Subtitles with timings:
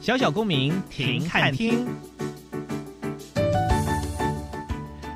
[0.00, 1.86] 小小公民停看听，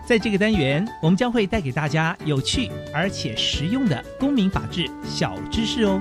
[0.07, 6.01] 在这个单元，我们将会带给大家有趣而且实用的公民法治小知识哦。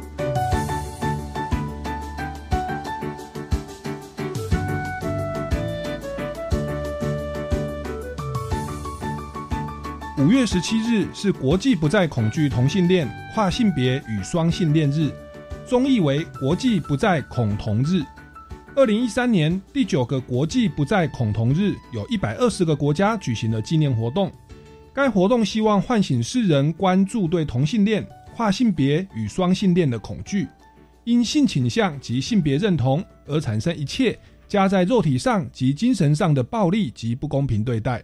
[10.20, 15.12] 五月十七日是国际不再恐惧同性恋、跨性别与双性恋日，
[15.68, 18.02] 中译为国际不再恐同日。
[18.78, 24.31] 二零一三年第九个国际不再恐同日，有一百二十个国家举行了纪念活动。
[24.94, 30.47] 该活动希望唤醒世人关注对同性恋、跨性别与双性恋的恐惧，
[31.06, 34.16] 因性倾向及性别认同而产生一切
[34.47, 38.03] 加在肉体上及精神上的暴力及不公平对待。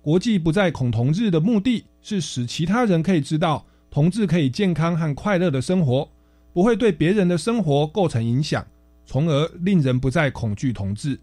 [0.00, 6.08] 国际不再恐同日的目的是使其他人可以知道，同志可以健康和快乐的生活，
[6.52, 8.64] 不会对别人的生活构成影响。
[9.04, 11.18] 从而令人不再恐惧同志。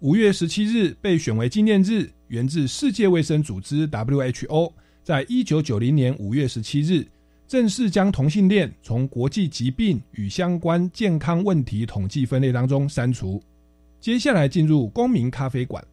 [0.00, 4.72] 五月十七日被选为纪念日，源自世界卫生组织 （WHO）
[5.02, 7.06] 在一九九零年五月十七日
[7.46, 13.42] 正式将同性恋从国际疾病与相关健康问题统计分类当中删除。
[14.00, 15.84] 接下来进入公民咖啡馆。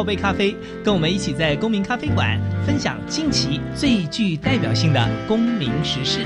[0.00, 6.24] 倒杯咖啡，跟我们一起在公民咖啡馆分享近期最具代表性的公民时事。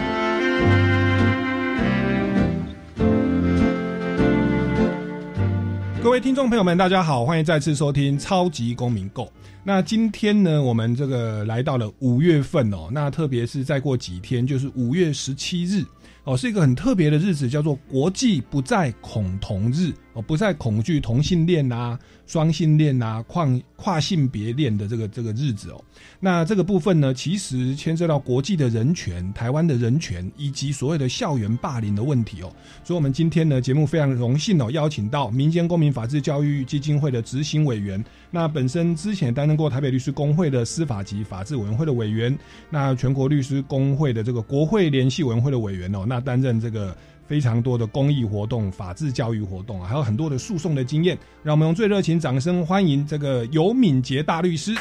[6.01, 9.29] 各位听众朋友们，大家好，欢迎再次收听超级公民购。
[9.65, 15.85] 那今天呢，我们这个来到了五月份哦，那特别是再过几天就是五月十七日。
[16.23, 19.93] 哦，是一个很特别的日子，叫做国际不再恐同日。
[20.15, 25.85] 哦，不再恐惧同性恋啊、双性恋啊、跨跨性别恋的这个这个日子哦。
[26.21, 32.51] 那这个部分呢，其实牵涉到国际的人权、台湾的人权以及所谓的校园霸凌的问题哦。
[32.83, 38.03] 所以，我们今天呢，节目非常荣幸哦，邀请到民间公民法治教育基金会的执行委员。
[38.31, 42.37] 那本身之前担任过台北律师公会的司法及法制委员会的委员，
[42.71, 46.05] 那全国律师公会的这个国会联系委员会的委员哦。
[46.07, 46.97] 那担任这个
[47.27, 51.19] 非常多的公益活动、法治教育活动，还有很多的诉讼的经验。
[51.43, 54.75] 让我们用最热情掌声欢迎这个尤敏杰大律师。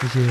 [0.00, 0.30] 谢谢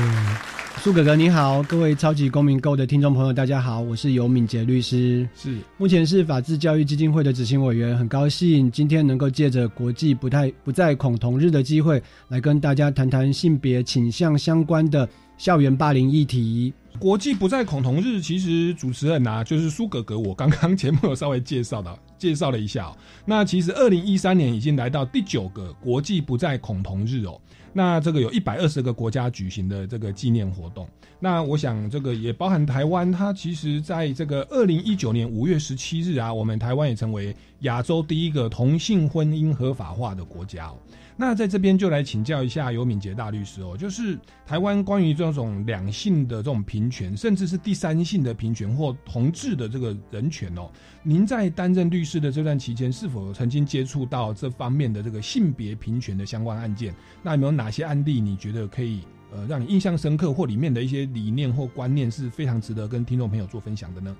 [0.78, 16.72] 苏哥哥，你好，各位超级公民购的听众朋友，大家好，我是尤敏杰律师，是目前是法治教育基金会的执行委员，很高兴今天能够借着国际不太不再恐同日的机会，来跟大家谈谈性别倾向相关的校园霸凌议题。
[16.98, 22.92] 国际不再恐同日，其实主持人啊，就是苏格格，我刚刚节目有稍微介绍的， 介绍了一下。
[23.24, 27.40] 那其实二零一三年已经来到第九个国际不再恐同日哦。
[27.72, 30.86] 那这个有一百二十个国家举行的这个纪念活动。
[31.20, 40.76] 那我想这个也包含台湾，它其实在这个二零一九年五月十七日啊，我们台湾也成为亚洲第一个同性婚姻合法化的国家哦。
[41.20, 50.70] 那在这边就来请教一下尤敏杰大律师哦，就是台湾关于这种两性的这种平权，甚至是第三性的平权或同志的这个人权哦，
[51.02, 56.94] 您在担任律师的这段期间，是否曾经接触到这方面的这个性别平权的相关案件？
[57.22, 64.16] 那有没有哪些案例你觉得可以呃让你印象深刻，或里面的一些理念或观念是非常值得跟听众朋友做分享的呢？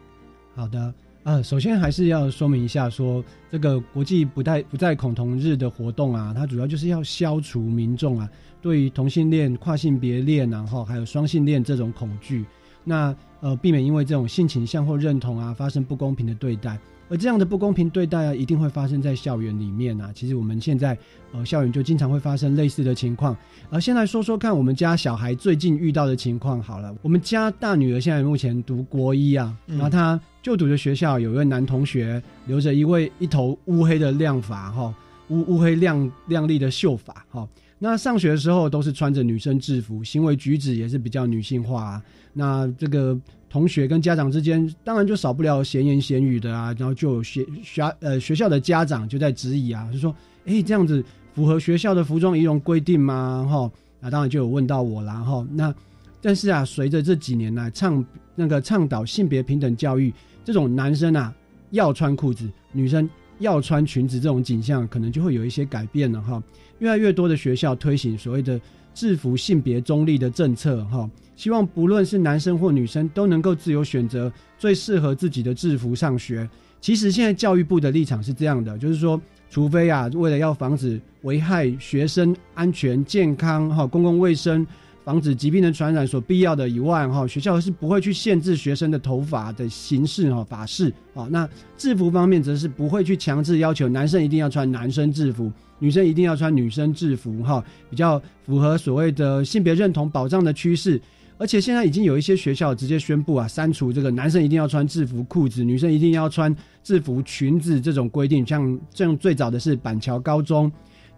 [0.54, 8.28] 好的，啊，首先还是要说明一下，说这个国际不带不在恐同日的活动啊，它主要就是要消除民众啊
[8.62, 12.46] 对于同性恋、跨性别恋，然后还有双性恋这种恐惧。
[12.84, 16.78] 那呃，避免因为这种性倾向或认同啊发生不公平的对待，
[17.08, 20.10] 而这样的不公平对待啊，一定会发生在校园里面啊。
[20.14, 20.96] 其实我们现在
[21.32, 23.36] 呃，校园就经常会发生类似的情况。
[23.70, 26.94] 而先来说说看，我们家小孩最近遇到的情况好了。
[27.02, 34.94] 我们家大女儿现在目前读国一啊，然后她就读的学校有一位男同学，留着一位一头乌黑的亮发哈，
[35.28, 37.48] 乌乌黑亮亮丽的秀发哈。
[37.82, 42.02] 那上学的时候都是穿着女生制服，行为举止也是比较女性化啊。
[42.34, 43.18] 那这个
[43.48, 46.76] 同学跟家长之间，当然就少不了闲言闲语的啊。
[46.78, 51.02] 然后就有学学呃学校的家长就在质疑啊，就说：“哎，这样子
[51.34, 55.14] 符合学校的服装仪容规定吗？”哈，那当然就有问到我啦。
[55.14, 55.74] 哈，那
[56.20, 58.04] 但是啊，随着这几年来倡
[58.34, 60.12] 那个倡导性别平等教育，
[60.44, 61.34] 这种男生啊
[61.70, 66.42] 要穿裤子，女生要穿裙子这种景象，可能就会有一些改变了哈。
[66.80, 68.60] 越来越多的学校推行所谓的
[68.92, 76.46] 制服性别中立的政策，哈，希望不论是男生或女生都能够自由选择最适合自己的制服上学。
[76.80, 84.66] 其实现在教育部的立场是这样的，就是说，除非啊，为了要防止危害学生安全健康、哈公共卫生。
[85.10, 91.26] 防止疾病的传染所必要的以外，哈，学校是不会去限制学生的头发的形式哈发式啊。
[91.28, 97.60] 那制服方面则是不会去强制要求男生一定要穿男生制服，女生一定要穿女生制服哈，
[97.90, 101.02] 比较符合所谓的性别认同保障的趋势。
[101.38, 106.54] 而且现在已经有一些学校直接宣布啊，删除这个男生一定要穿制服裤子，女生一定要穿
[106.84, 108.46] 制服裙子这种规定。
[108.46, 110.70] 像这种最早的是板桥高中。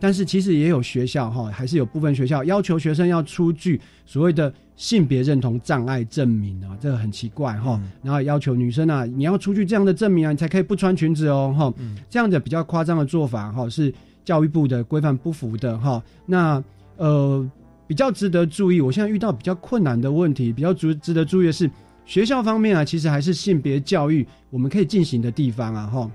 [0.03, 7.81] 但是其实也有学校哈，还是有部分学校要求学生要出具所谓的性别认同障碍证明啊，这个很奇怪哈。
[8.03, 11.73] 然后要求女生啊，你要出具这样的证明啊，你才可以不穿裙子哦哈。
[12.11, 13.95] 这样的比较夸张的做法哈，是
[14.25, 16.03] 教育部的规范不符的哈。
[16.27, 16.61] 那
[16.97, 17.49] 呃，
[17.87, 21.71] 比较值得注意，我现在遇到比较困难的问题，比较值值得注意的是
[22.05, 26.11] 学校方面啊，其实还是性别教育我们可以进行的地方啊哈，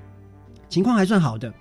[0.67, 1.53] 情况还算好的。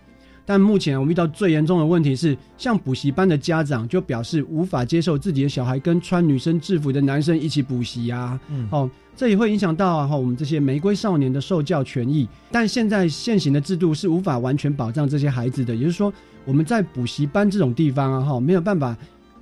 [0.47, 8.41] 但目前我们遇到最严重的问题是，像补习班的家长就表示无法接受自己的小孩跟穿女生制服的男生一起补习啊，
[8.71, 12.29] 哦，这也会影响到啊哈我们这些玫瑰少年的受教权益。
[12.53, 16.13] 但现在现行的制度是无法完全保障这些孩子的，也就是说
[16.45, 18.97] 我们在补习班这种地方啊哈没有办法，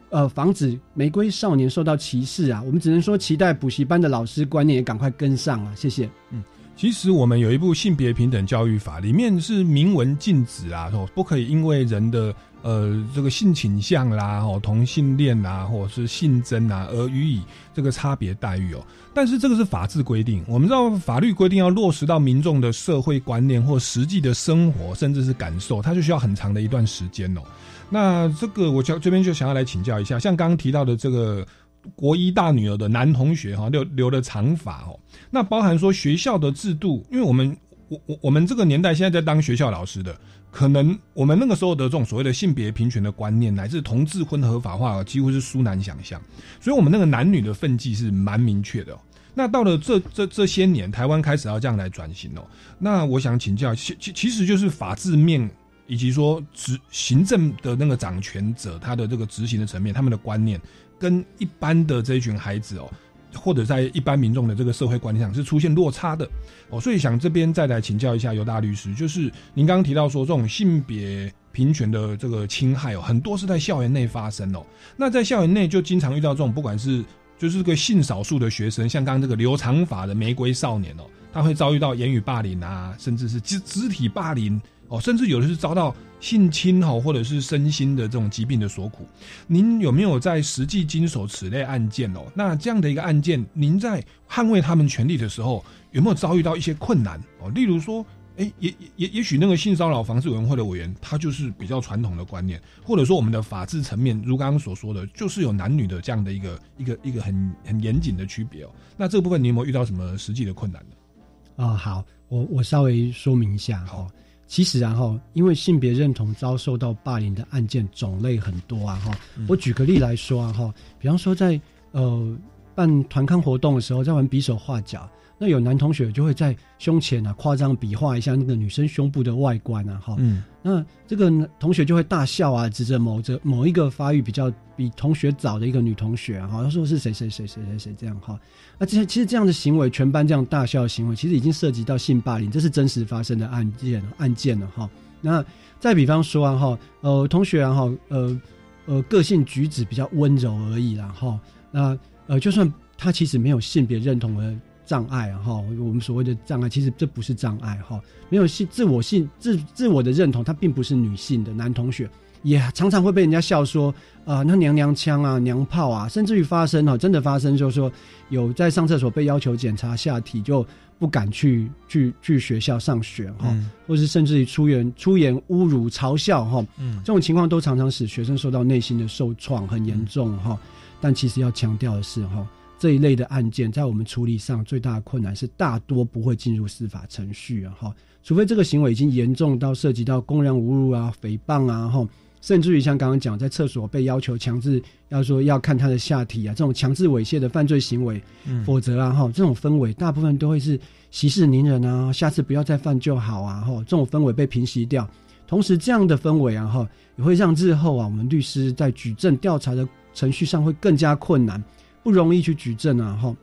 [0.08, 6.42] 呃，防止玫瑰少年受到歧视啊，我们只能说期待补习班的老师观念也赶快跟上啊，谢谢，嗯。
[6.76, 17.42] 其实我们有一部性别平等教育法，里面是明文禁止啊，说不可以因为人的呃这个性倾向啦、哦同性恋啊，或者是性征啊，而予以
[17.72, 18.84] 这个差别待遇哦。
[19.14, 27.40] 但是这个是法制规定，我们知道法律规定要落实到民众的社会观念或实际的生活，甚至是感受，它就需要很长的一段时间哦。
[27.88, 31.46] 那这个我就这边就想要来请教一下，像刚刚提到的这个。
[31.94, 34.98] 国一大女儿的男同学哈，留留了长发哦。
[35.30, 37.56] 那包含说学校的制度，因为我们
[37.88, 40.16] 我我我们这个年代现在在当学校老师的，
[40.50, 46.20] 可能我们那个时候的这种所谓的性别平权的观念，乃至同志婚合法化，几乎是殊难想象。
[46.60, 48.96] 所以，我们那个男女的分际是蛮明确的。
[49.34, 52.46] 那到了这这这些年，台湾开始要这样来转型哦。
[52.78, 55.50] 那我想请教，其其其实就是法制面
[55.86, 60.60] 以及说执行政的那个掌权者，他的这个执行的层面，他们的观念。
[60.96, 62.90] 跟一般的这一群孩子哦，
[63.34, 66.26] 或者在一般民众的这个社会观念上是出现落差的
[66.70, 74.64] 哦，所以想这边再来请教一下尤大律师，就是您刚刚提到说这种性别平权的这个侵害哦，很多是在校园内发生哦，
[74.96, 77.04] 那在校园内就经常遇到这种不管是
[77.36, 84.58] 就是个性少数的学生，像刚刚这个留长发的玫瑰少年哦，他会遭遇到言语霸凌啊，甚至是肢肢体霸凌。
[84.88, 89.06] 哦，甚至有的是遭到性侵哈，或者是身心的这种疾病的所苦。
[89.46, 92.20] 您有没有在实际经手此类案件哦？
[92.34, 97.50] 那这样的一个案件，您在捍卫他们权利的时候，有没有遭遇到一些困难哦？
[97.50, 98.04] 例如说，
[98.36, 108.70] 哎，也也也许那个性骚扰防治委员会的委员，他就是比较传统的观念，或者说我们的法治层面，如刚刚所说的，就是有男女的这样的一个一个一个很很严谨的区别哦。
[108.96, 111.64] 那这个部分，你有没有遇到什么实际的困难呢？
[111.64, 114.06] 啊，好，我我稍微说明一下哈。
[114.46, 119.10] 其实啊哈，因为性别认同遭受到霸凌的案件种类很多啊哈。
[119.48, 121.60] 我举个例来说啊哈，比方说在
[121.92, 122.36] 呃
[122.74, 138.38] 办团康活动的时候，在玩比手画脚，那有男同学就会在胸前啊夸张比划一下那个女生胸部的外观啊，哈，嗯那这个同学就会大笑啊，指着某着某一个发育比较比同学早的一个女同学啊哈，他说是谁谁谁谁谁谁这样哈。
[138.78, 144.88] 那这些其实这样的行为，全班这样大笑的行为，其实已经涉及到性霸凌，这是真实发生的案件案件了哈。
[145.20, 145.44] 那
[145.80, 148.40] 再比方说啊哈，呃，同学啊哈，呃
[148.86, 151.38] 呃，个性举止比较温柔而已啦哈。
[151.70, 154.54] 那呃，就算他其实没有性别认同的
[154.86, 162.08] 障碍啊哈，我们所谓的障碍，其实这不是障碍哈，没有性自我性自自我的认同，他并不是女性的男同学。
[162.42, 163.94] 也常常会被人家笑说
[164.26, 167.90] 啊、那娘娘腔啊、娘炮啊，甚至于发生哈，真的发生，就是说
[168.28, 170.66] 有在上厕所被要求检查下体，就
[170.98, 180.58] 不敢去去去学校上学哈，嗯或是甚至于出言出言侮辱、嘲笑哈，嗯这种情况都常常使学生受到内心的受创，很严重哈。
[181.00, 182.46] 但其实要强调的是哈，
[182.84, 192.06] 这一类的案件在我们处理上最大的困难是大多不会进入司法程序啊哈，除非这个行为已经严重到涉及到公然侮辱啊、诽谤啊哈。
[192.42, 200.78] 甚至于像刚刚讲，在厕所被要求强制要说要看他的下体啊，这种强制猥亵的犯罪行为，嗯否则啊哈，这种氛围大部分都会是
[201.10, 205.08] 息事宁人啊，下次不要再犯就好啊哈，这种氛围被平息掉。
[205.46, 206.86] 同时，这样的氛围啊哈，
[207.16, 211.64] 也会让日后啊我们律师在举证调查的程序上会更加困难，
[212.04, 213.34] 不容易去举证啊哈。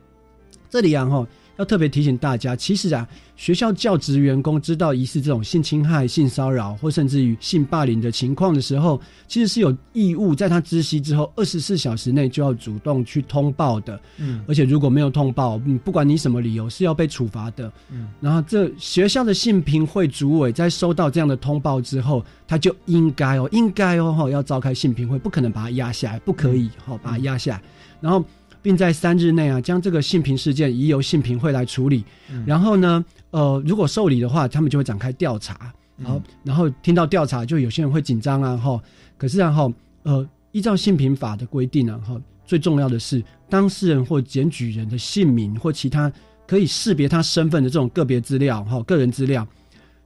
[0.70, 1.28] 这里啊哈，
[1.58, 14.00] 要特别提醒大家，其实啊，学校教职员工知道疑似这种性侵害、性骚扰或甚至于性霸凌的情况的时候，其实是有义务在他知悉之后二十四小时内就要主动去通报的。
[14.18, 17.70] 嗯而且如果没有通报，嗯，不管你什么理由，是要被处罚的。
[17.92, 27.62] 嗯，然后这学校的性评会主委在收到这样的通报之后，他就应该哦，应该哦，哈，要召开性评会，不可能把它压下来，不可以哈，把它压下来。
[28.00, 28.26] 然后，
[28.62, 32.04] 并在三日内啊，将这个性平事件移由性平会来处理。
[32.32, 35.74] 嗯然后呢，呃，如果受理的话，他们就会展开调查。
[36.04, 38.82] 好然后，然后听到调查，就有些人会紧张啊，哈。
[39.18, 39.72] 可是啊，后，
[40.04, 46.12] 呃，依照性平法的规定啊，哈，最重要的是当事人或检举人的姓名或其他
[46.48, 49.48] 可以识别他身份的这种个别资料，哈，个人资料，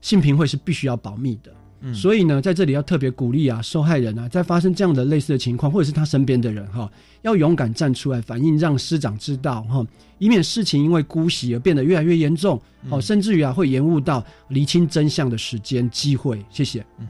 [0.02, 1.50] 性平会是必须要保密的。
[1.88, 6.90] 嗯所以呢，在这里要特别鼓励啊，受害人啊，在发生这样的类似的情况，或者是他身边的人哈，
[7.22, 9.86] 要勇敢站出来反映，让师长知道哈，
[10.18, 16.44] 以免事情因为姑息而变得越来越严重，哦，甚至于啊会延误到厘清真相的时间机会。
[16.50, 16.84] 谢谢。
[16.98, 17.06] 嗯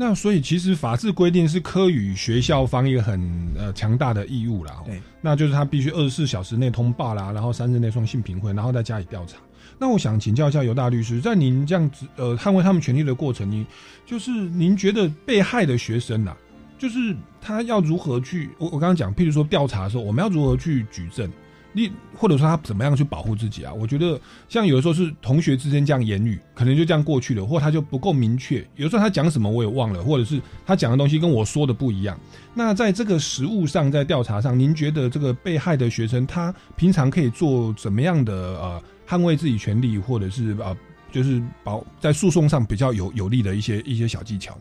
[0.00, 3.20] 那所以其实法制规定是科予学校方一个很
[3.58, 9.38] 呃强大的义务啦，哦对，那就是他必须二十四小时内通报啦，然后三日内送性评会，然后再加以调查。
[9.78, 13.64] 那我想请教一下尤大律师，在您这样子呃捍卫他们权利的过程，您
[14.04, 16.36] 就是您觉得被害的学生呐、
[16.78, 21.30] 就是他要如何去我我刚刚讲，譬如说调查的时候，我们要如何去举证？
[21.70, 23.72] 你或者说他怎么样去保护自己啊？
[23.72, 24.18] 我觉得
[24.48, 28.66] 像有的时候是同学之间这样言语，可能就这样过去了，或他就不够明确。
[28.76, 32.18] 有的时候他讲什么我也忘了，或者是他讲的东西跟我说的不一样。
[32.54, 40.76] 那在这个实务上，在调查上，您觉得这个被害的学生他平常可以做怎么样的呃捍卫自己权利，或者是啊
[41.10, 44.56] 就是保在诉讼上比较有有利的一些一些小技巧？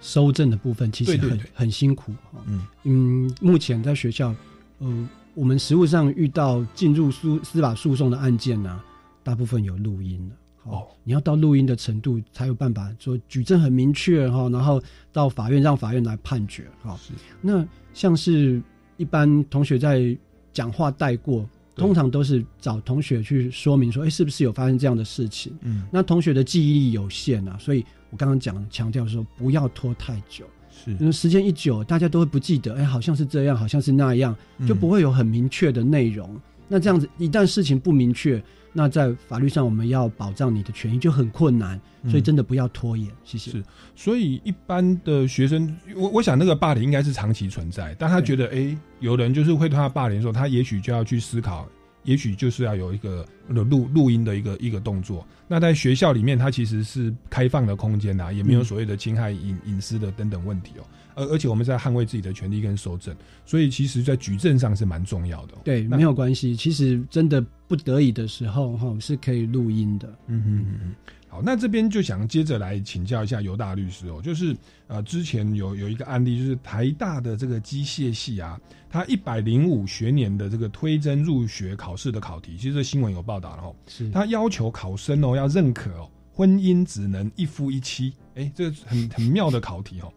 [0.00, 2.40] 收证的部分其实很很辛苦哈。
[2.46, 4.34] 嗯嗯，目前在学校，
[4.78, 8.80] 呃，我们实务上遇到进入诉司法诉讼的案件呢、
[9.22, 10.34] 大部分有录音的。
[10.64, 16.96] 哦，你要到录音的程度，才有办法说举证很明确哈，然后到法院让法院来判决哈。
[16.96, 17.12] 是
[17.42, 18.62] 那像是
[18.96, 20.16] 一般同学在
[20.52, 21.48] 讲话带过，对
[21.80, 25.50] 通常都是找同学去说明说，哎，是不是有发生这样的事情？
[25.62, 25.84] 嗯。
[25.90, 30.90] 那同学的记忆力有限啊，所以我刚刚讲强调说不要拖太久，是。
[31.00, 34.36] 因为时间一久，大家都会不记得，哎，好像是这样，好像是那样，
[34.68, 36.38] 就不会有很明确的内容。
[36.68, 43.08] 那这样子，一旦事情不明确，那在法律上我们要保障你的权益就很困难，所以真的不要拖延。
[43.24, 43.50] 谢谢。
[43.50, 43.64] 是
[43.96, 51.68] 所以一般的学生，我我想那个霸凌应该是长期存在，但他觉得，哎、有人就是会对他霸凌的时候，他也许就要去思考，
[52.04, 55.26] 也许就是要有一个录录音的一个一个动作。
[55.46, 60.84] 那在学校里面，它其实是开放的空间呐、也没有嗯所谓的侵害隐隐私的等等问题哦。
[61.16, 63.14] 而而且我们在捍卫自己的权利跟收证，
[63.44, 65.60] 所以其实在举证上是蛮重要的、喔。
[65.64, 66.54] 对，没有关系。
[66.54, 70.08] 其实真的不得已的时候，哈，是可以录音的。
[70.28, 70.94] 嗯嗯嗯哼，
[71.30, 74.54] 好，那这边就想接着来请教一下尤大律师哦，就是
[74.88, 90.12] 呃，之前有有一个案例，就是台大的这个机械系啊，它一百零五学年的这个推甄入学考试的考题，其实这新闻有报道了哦，是它要求考生哦要认可哦，婚姻只能一夫一妻，哎，这个很很妙的考题哦。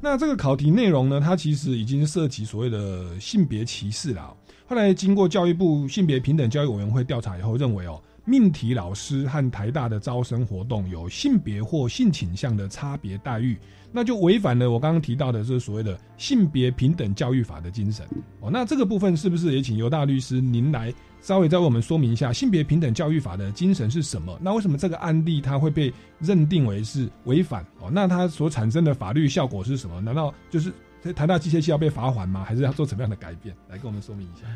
[0.00, 4.36] 那这个考题内容呢，它其实已经涉及所谓的性别歧视啦哦。
[4.66, 13.56] 后来经过教育部性别平等教育委员会调查以后，认为哦，命题老师和台大的招生活动有性别或性倾向的差别待遇，
[13.90, 18.06] 那就违反了我刚刚提到的这所谓的性别平等教育法的精神
[18.40, 18.50] 哦。
[18.50, 20.92] 那这个部分是不是也请尤大律师您来
[21.22, 24.38] 稍微再为我们说明一下性别平等教育法的精神是什么？
[24.42, 27.90] 那为什么这个案例它会被认定为是违反哦？
[27.90, 30.02] 那它所产生的法律效果是什么？
[30.02, 30.70] 难道就是
[31.14, 32.44] 台大机械系要被罚款吗？
[32.44, 33.56] 还是要做什么样的改变？
[33.70, 34.46] 来跟我们说明一下。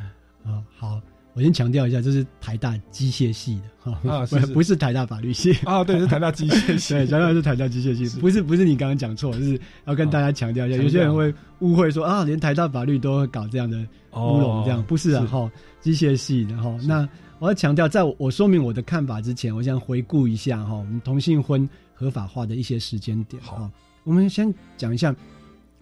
[0.44, 1.00] 啊，好。
[1.34, 5.52] 我先强调一下，这是台大机械系的哈，啊，不 不是台大法律系。
[5.64, 13.78] 啊，对，是台大机械系， 对，强调是台大机械系，不是不是你刚刚讲错，就是要跟大家强调一下，有些人会误会说啊，连台大法律都会搞这样的
[14.12, 14.82] 乌龙，这样。
[14.82, 16.76] 不是啊，哈，机械系的哈。
[16.86, 17.08] 那
[17.38, 23.42] 我要强调，在我说明我的看法之前，我想回顾一下哈，我们同性婚合法化的一些时间点。
[23.42, 23.70] 哈，
[24.04, 25.16] 我们先讲一下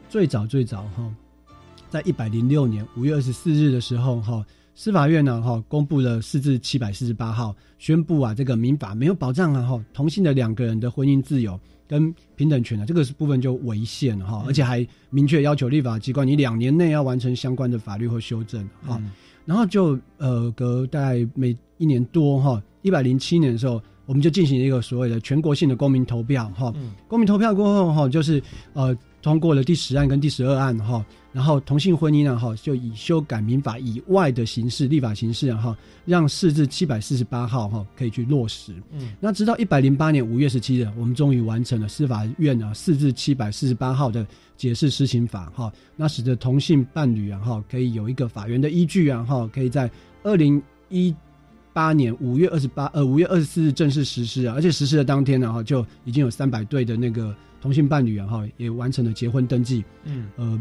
[0.09, 1.12] 最早最早哈，
[1.88, 4.47] 在一百零六年五月二十四日的时候哈。
[4.74, 19.02] 司法院呢，哈，公布了四至七百四十八号，宣布啊，这个民法没有保障啊，哈，同性的两个人的婚姻自由跟平等权啊，这个部分就违宪哈，而且还明确要求立法机关你两年内要完成相关的法律或修正哈，
[19.44, 26.72] 然后就呃隔大概每一年多哈，一百零七年的时候，我们就进行一个所谓的全国性的公民投票哈，
[27.06, 31.04] 公民投票过后哈，就是呃通过了第十案跟第十二案哈。
[31.32, 38.75] 然后同性婚姻呢，哈，就以修改民法以外的形式，立法形式，哈，让四至七百四十八号，哈，可以去落实。
[38.90, 49.88] 嗯，那直到一百零八年五月十七日，我们终于完成了司法院啊四至七百四十八号的解释施行法，哈，那使得同性伴侣啊，哈，可以有一个法院的依据啊，哈，可以在
[50.25, 51.14] 二零一
[51.72, 59.84] 八年五月二十八，呃，五月二十四日正式实施啊，而且实施的当天呢，哈，就已经有三百对的那个同性伴侣啊，哈，也完成了结婚登记。
[60.02, 60.58] 嗯，呃。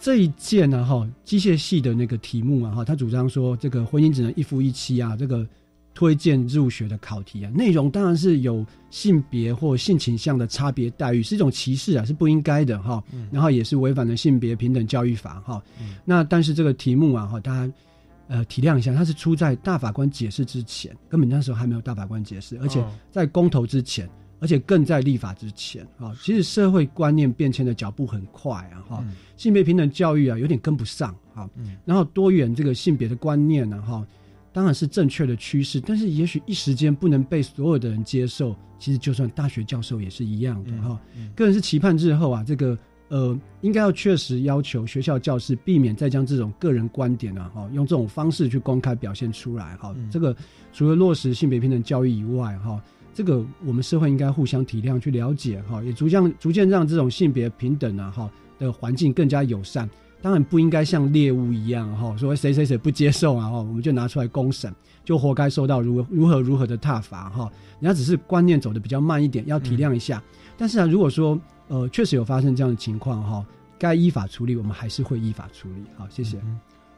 [0.00, 5.46] 这一件呢，哈，机械系的那个题目啊，哈，他主张说这个婚姻只能一夫一妻啊，这个
[5.92, 13.02] 推荐入学的考题啊，内容当然是有性别或性倾向的差别待遇，是一种歧视啊，是不应该的哈。
[13.32, 15.60] 然后也是违反了性别平等教育法哈。
[16.04, 17.72] 那但是这个题目啊，哈，大家
[18.28, 24.08] 呃体谅一下，它是出在大法官解释之前，根本那时候还没有大法官解释，而且在公投之前。
[24.40, 29.04] 而且更在立法之前啊，其实社会观念变迁的脚步很快啊，哈，
[29.36, 31.48] 性别平等教育啊有点跟不上啊，
[31.84, 34.06] 然后多元这个性别的观念呢，哈，
[34.52, 38.54] 当然是正确的趋势，但是也许一时间不能被所有的人接受。
[38.78, 41.00] 其实就算大学教授也是一样的哈。
[41.34, 49.92] 个人是期盼日后啊，这个呃，应该要确实要求学校教师避免再将这种个人观点啊，哈，用这种方式去公开表现出来哈。
[50.12, 50.36] 这个
[50.72, 52.80] 除了落实性别平等教育以外，哈。
[53.18, 59.90] 这个我们社会应该互相体谅，去了解哈，也逐渐逐渐让这种性别平等啊哈的环境更加友善。
[60.22, 64.72] 当然不应该像猎物一样哈，说谁谁谁不接受啊哈，我们就拿出来公审，
[65.04, 67.50] 就活该受到如何如何如何的挞伐哈。
[67.80, 70.22] 人家只是观念走的比较慢一点，要体谅一下。
[70.56, 73.44] 但是啊，如果说呃确实有发生这样的情况哈，
[73.80, 75.82] 该依法处理，我们还是会依法处理。
[75.96, 76.40] 好，谢谢。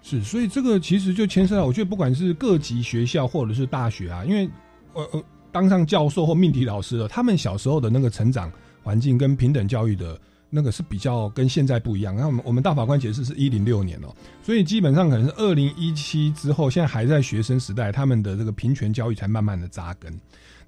[0.03, 4.47] 是，所以这个其实就牵涉到，我觉得不管是各级学校或者是大学啊，因为
[4.93, 5.25] 呃呃。
[5.53, 8.51] 当上教授或命题老师了，他们小时候的那个成长
[8.83, 12.17] 环境跟平等教育的那个是比较跟现在不一样。
[12.17, 20.13] 那我们我们大法官解释是一零六年哦，所以基本上可能是二零一七之后，现在还在学生时代，他们的这个平权教育才慢慢的扎根，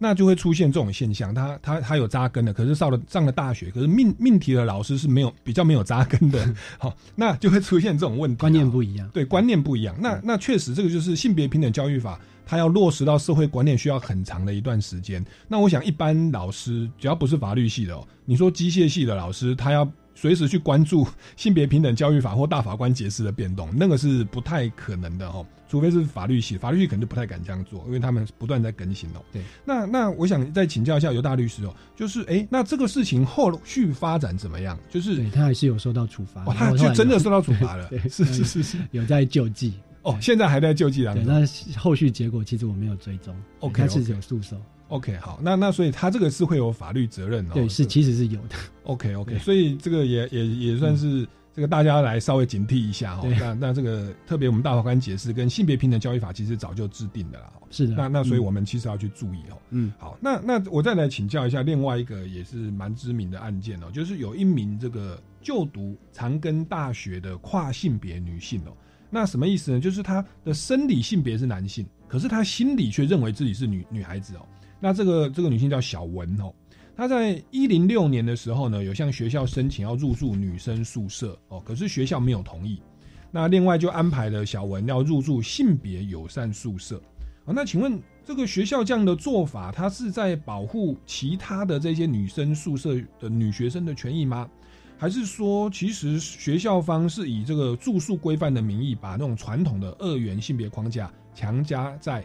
[0.03, 1.33] 那就会出现这种现象。
[1.33, 8.37] 他他他有扎根的，可是上了上了大学，可是命命题的老师是没有比较没有扎根的， 好，那就会出现这种问题。
[8.39, 9.97] 观念不一样，对，观念不一样。
[10.01, 12.21] 那那确实这个就是性别平等教育法。
[12.45, 15.25] 它要落实到社会观念，需要很长的一段时间。
[15.49, 19.91] 那我想，一般老师只要不是法律系的哦，你说机械系的老师，他要
[20.23, 21.05] 随时去关注
[21.37, 25.45] 性别平等教育法或大法官解释的变动，那个是不太可能的哦。
[25.69, 29.23] 除非是法律系，法律系可能就不太敢这样做，因为他们不断在更新哦。
[29.33, 34.79] 对，那那我想再请教一下尤大律师哦，就是哎，那这个事情后续发展怎么样？
[34.89, 39.73] 就是他还是有受到处罚，他就真的受到处罚了，是是是是，有在救济。
[40.03, 41.25] 哦，现在还在救济当中。
[41.27, 41.45] 那
[41.77, 43.35] 后续结果其实我没有追踪。
[43.61, 44.61] OK，是有诉讼。
[44.93, 47.53] OK，好，那那所以他这个是会有法律责任哦。
[47.55, 48.57] 对，是其实是有的。
[48.85, 53.27] OK OK，所以这个也也也算是这个大家来稍微警惕一下哈。
[53.41, 57.51] 那那这个特别我们大法官解释跟性别平等交易法其实早就制定的啦。
[57.71, 57.95] 是的。
[57.95, 59.57] 那那所以我们其实要去注意哦。
[59.71, 59.91] 嗯。
[59.97, 68.77] 好，那那我再来请教一下另外一个也是蛮知名的案件哦，就是有一名这个就读长庚大学的跨性别女性哦。
[69.09, 69.81] 那什么意思呢？
[69.81, 74.47] 就是她的生理性别是男性，可是她心里却认为自己是女女孩子哦。
[74.85, 76.53] 那这个这个女性叫小文哦，
[76.97, 82.83] 她在一零六年的时候呢，有向学校申请要入住女生宿舍哦，可是学校没有同意。
[83.31, 87.01] 那另外就安排了小文要入住性别友善宿舍。
[87.45, 94.51] 啊，那请问这个学校这样的做法，它是在保护其他的这些女生宿舍的女学生的权益吗？
[94.99, 102.25] 还是说，其实学校方是以这个住宿规范的名义，把那种传统的二元性别框架强加在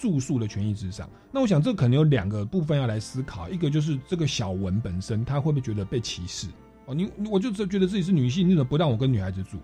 [0.00, 1.08] 住宿的权益之上？
[1.30, 6.46] 那我想，这可能有两个部分要来思考，一个就是这个小文本身，他会不会觉得被歧视？
[6.86, 9.58] 哦，你我就只觉得自己是女性，你怎么不让我跟女孩子住？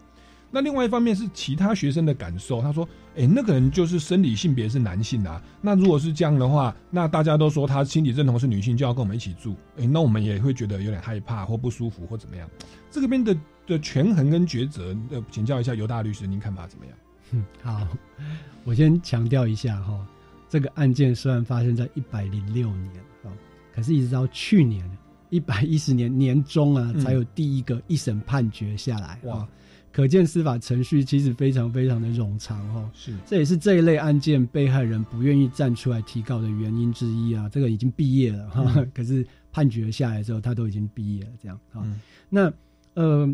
[0.48, 5.42] 那另外一方面是其他学生的感受，他说：“哎，那个人就是生理性别是男性啊。
[5.60, 9.56] 那如果是这样的话，那大家都说他心理认同是女性，就要跟我们一起住。
[9.76, 12.48] 哎，那我们也会觉得有点害怕或不舒服或怎么样。
[12.92, 17.44] 这个边的的权衡跟抉择，呃，请教一下尤大律师，您看法怎么样？
[17.60, 17.88] 好，
[18.62, 20.06] 我先强调一下哈，
[20.56, 23.28] 这个案件虽然发生在一百零六年啊，
[23.74, 24.90] 可是一直到去年
[25.28, 29.46] 一百一十年年中啊，才有第一个一审判决下来哇。
[29.92, 37.46] 可见司法程序其实非常非常的冗长哈，是，这也是这一类案件被害人不愿意站出来提告的原因之一啊。
[37.50, 41.84] 这个已经毕业了哈， 可是判决下来之后，他都已经毕业了，这样啊。
[42.30, 42.50] 那
[42.94, 43.30] 呃，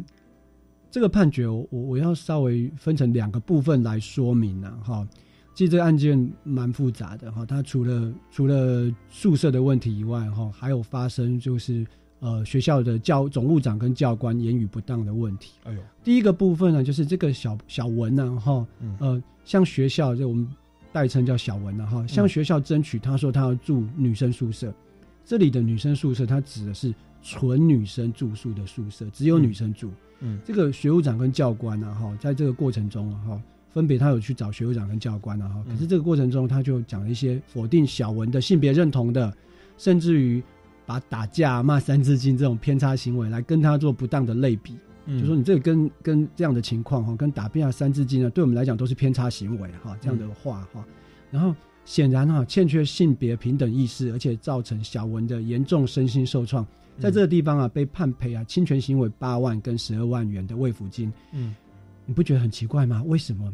[0.91, 5.09] 这个判决我我要稍微分成两个部分来说明啊哈。
[5.55, 11.87] 其实这个案件蛮复杂的哈，它除了除了宿舍的问题以外哈，还有发生就是。
[12.25, 15.55] 呃，学校的教总务长跟教官言语不当的问题。
[15.65, 18.65] 哎呦，第一个部分呢，就是这个小小文呢，哈，
[19.01, 20.47] 呃，向学校就我们
[20.93, 24.73] 代称叫小文了哈，向学校争取，他说他要住女生宿舍。
[25.25, 29.91] 这里的女生宿舍，它指的是纯女生住宿的宿舍，只有女生住。
[30.21, 39.33] 嗯，这个学务长跟教官呢，哈，在这个过程中哈，分别他有去找学务长跟教官了哈，可是这个过程中他就讲了一些否定小文的性别认同的，
[39.77, 40.43] 甚至于。
[40.85, 50.85] 把打架、骂三字经这种偏差行为来跟他做不当的类比，就说你这个跟跟这样的情况哈，跟打架、三字经呢，对我们来讲都是偏差行为哈，这样的话哈，
[51.31, 51.55] 然后
[51.85, 56.67] 显然哈欠缺性别平等意识，而且造成小文的严重身心受创，
[56.99, 61.55] 在这个地方啊被判赔啊侵权行为八万跟十二万元的慰抚金，嗯，
[62.07, 63.03] 你不觉得很奇怪吗？
[63.07, 63.53] 为什么？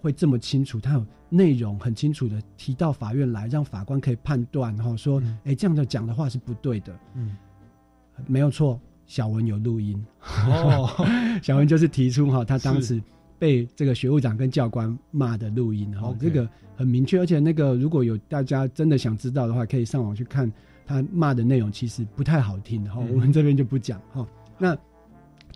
[0.00, 7.36] 会这么清楚，他有内容很清楚的提到法院来，让法官可以判断，哈，说，哎，这样的讲的话是不对的，嗯，
[8.26, 10.04] 没有错，小文有录音，
[10.48, 11.06] 哦，
[11.40, 13.00] 小文就是提出哈，他当时
[13.38, 20.52] 被这个学务长跟教官骂的录音，哈，这个很明确，而且那个如果有大家真的想知道的话，可以上网去看
[20.84, 24.26] 他骂的内容，其实不太好听，哈，我们这边就不讲，哈，
[24.58, 24.76] 那。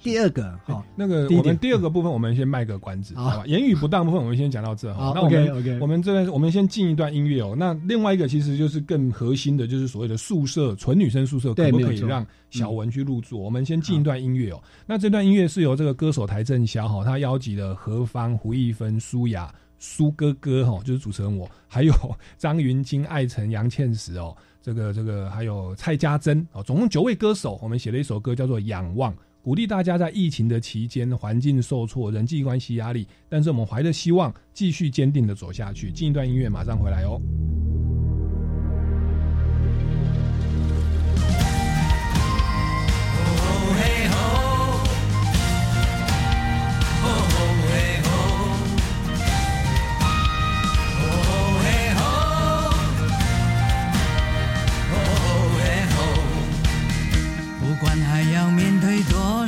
[0.02, 3.44] 第二个好，那个我们第二个部分，我们先卖个关子，好吧？
[3.46, 4.92] 言语不当部分，我们先讲到这。
[4.94, 7.54] 好，那我们我们这边我们先进一段音乐哦。
[7.58, 13.38] 那另外一个其实就是更核心的，就是所谓的宿舍纯女生宿舍可不可以让小文去入住？
[13.38, 14.62] 我们先进一段音乐哦。
[14.86, 21.92] 那这段音乐是由这个歌手台正宵哈，他邀集了何方、胡一芬、舒雅、苏哥哥哈，就是主持人我，还有
[22.38, 29.12] 张云京、艾辰、杨倩石哦，这个这个还有蔡家珍哦，总共九位歌手，我们写了一首歌叫做《仰望》。
[29.46, 35.88] 鼓励大家在疫情的期间，环境受挫，人际关系压力，但是我们怀着希望，继续坚定的走下去。
[35.92, 37.22] 进一段音乐，马上回来哦。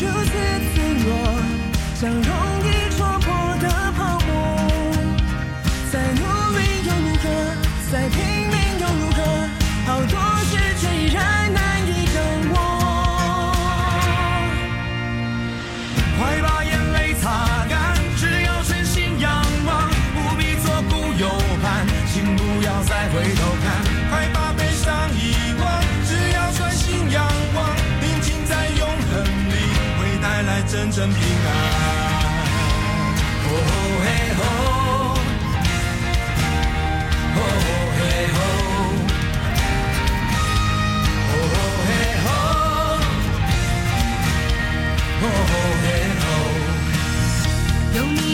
[0.00, 0.30] 如此
[0.74, 1.08] 脆弱，
[1.96, 2.57] 相融。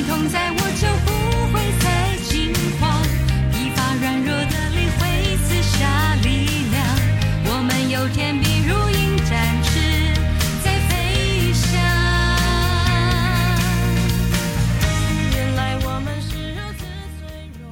[0.07, 1.09] 痛在我就不
[1.53, 2.83] 会再惊慌
[4.01, 4.57] 软弱的
[4.99, 5.03] 会
[6.23, 6.27] 力
[6.71, 6.75] 量
[7.47, 9.71] 我们有天如鹰展翅
[10.63, 11.65] 在飞翔
[15.33, 16.83] 原来我们是如此
[17.19, 17.23] 脆
[17.61, 17.63] 弱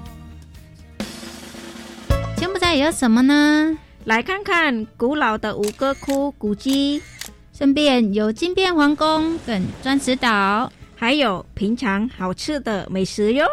[2.37, 3.77] 全不在有什么呢？
[4.05, 7.03] 来看看古老的吴哥窟古迹。
[7.53, 10.73] 顺便有金边皇宫等钻石岛。
[11.03, 13.45] 还有平常好吃的美食哟。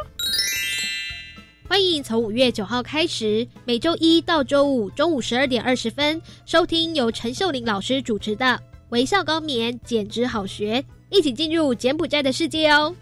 [1.68, 8.46] 欢迎从五月九号开始，每周一到周五中午十二点二十分收听由陈秀玲老师主持的
[8.90, 12.96] 《微笑高棉简直好学》，一起进入柬埔寨的世界哦。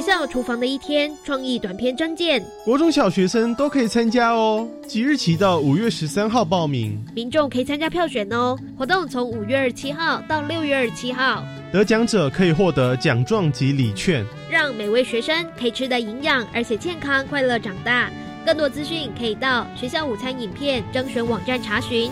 [0.00, 4.66] 学校厨房的一天创意短片征件，国中小学生都可以参加哦。
[4.86, 8.56] 即日起到五月十三号报名，民众可以参加票选哦。
[8.78, 18.10] 活动从五月二十七号到六月二十七号，得奖者可以获得奖状及礼券，让每位学生可以吃得营养而且健康快乐长大。
[18.46, 22.10] 更多资讯可以到学校午餐影片征选网站查询。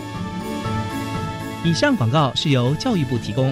[1.65, 3.51] 以上广告是由教育部提供。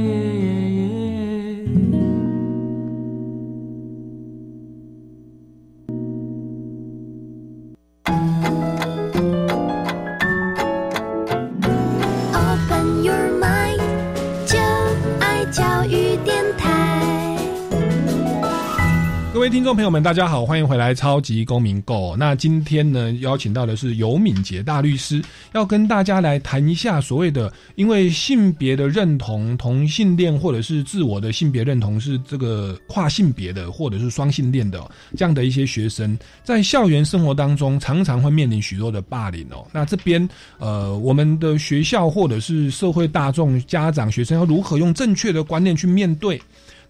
[19.51, 22.13] 听众朋友们，大家好，欢迎回来《超级公民购》。
[22.15, 34.79] 那今天呢，邀请到的是尤敏杰大律师，要跟大家来谈一下所谓的因为性别的认同、同性恋或者是自我的性别认同是这个跨性别的，或者是双性恋的
[35.17, 39.67] 这样的一些学生，在校园生活当中常常会面临许多的霸凌哦。
[39.73, 40.27] 那这边
[40.59, 46.41] 呃，我们的学校或者是社会大众、家长、学生要如何用正确的观念去面对？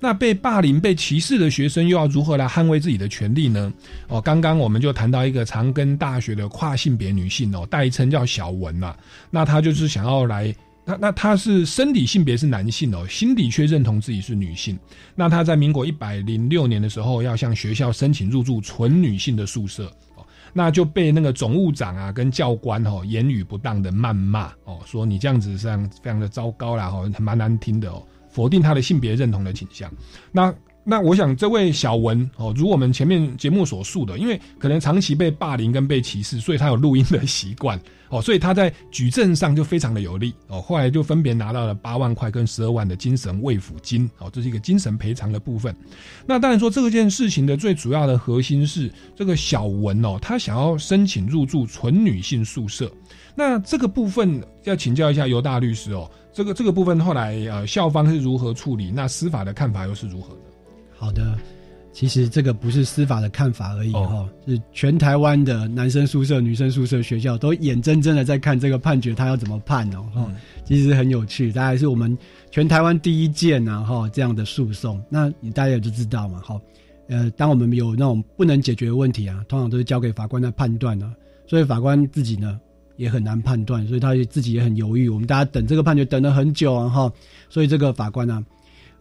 [0.03, 3.71] 那被霸凌、被歧视的学生又要如何来捍卫自己的权利呢？
[4.07, 8.95] 哦，刚刚我们就谈到一个长庚大学的跨性别女性哦，代称叫小文呐、
[9.29, 14.77] 那她就是想要来，那那她是生理性别是男性哦，心底却认同自己是女性。
[15.13, 19.85] 那她在民国一百零六年的时候，要向学校申请入住纯女性的宿舍。
[20.15, 29.91] 哦那就被那个总务长啊跟教官哦言语不当的谩骂哦，说你这样子这样非常的糟糕啦哦，蛮难听的哦，否定他的性别认同的倾向。
[30.31, 40.59] 那那我想这位小文哦，如我们前面节目所述的，因为可能长期被霸凌跟被歧视，所以他有录音的习惯哦，所以他在举证上就非常的有力哦。
[40.59, 45.75] 后来就分别拿到了八万块跟十二万的精神慰抚金哦，这是一个精神赔偿的部分。
[46.25, 52.91] 那当然说这件事情的最主要的核心是这个小文哦，他想要申请入住纯女性宿舍。
[53.35, 58.91] 那这个部分要请教一下尤大律师哦，这个这个部分后来呃校方是如何处理？
[58.91, 60.41] 那司法的看法又是如何呢？
[60.97, 61.37] 好的，
[61.91, 70.31] 其实这个不是司法的看法而已哈、是全台湾的男生宿舍、女生宿舍学校都眼睁睁的在看这个判决，他要怎么判哦哈、
[70.63, 72.17] 其实很有趣，大概是我们
[72.49, 75.03] 全台湾第一件啊哈这样的诉讼。
[75.09, 76.61] 那你大家也就知道嘛哈，
[77.09, 81.13] 呃，当我们有那种不能解决的问题啊，通常都是交给法官来判断啊、
[81.45, 82.57] 所以法官自己呢
[83.01, 85.09] 也很难判断，所以他自己也很犹豫。
[85.09, 87.11] 我们大家等这个判决等了很久啊哈，
[87.49, 88.45] 所以这个法官呢、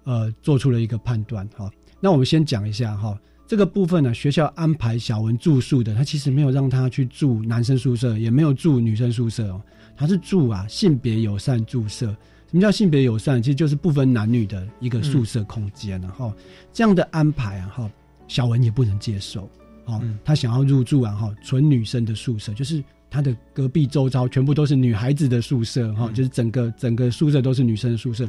[0.05, 1.71] 呃，做出了一个判断哈。
[2.01, 3.15] 那我们先讲一下哈，
[3.47, 9.61] 这个部分呢，学校安排小文住宿的，他其实没有让他去住男生宿舍，也没有住女生宿舍哦，
[9.95, 12.07] 他是住啊性别友善宿舍。
[12.51, 13.41] 什么叫性别友善？
[13.43, 16.33] 其实就是不分男女的一个宿舍空间，然后、
[16.73, 17.91] 这样的安排啊，哈，
[18.27, 19.49] 小文也不能接受。
[19.85, 28.29] 哦，他想要入住啊，哈，纯女生的宿舍，就是他的隔壁周遭全部都是女孩子的宿舍，哈、就是整个整个宿舍都是女生的宿舍。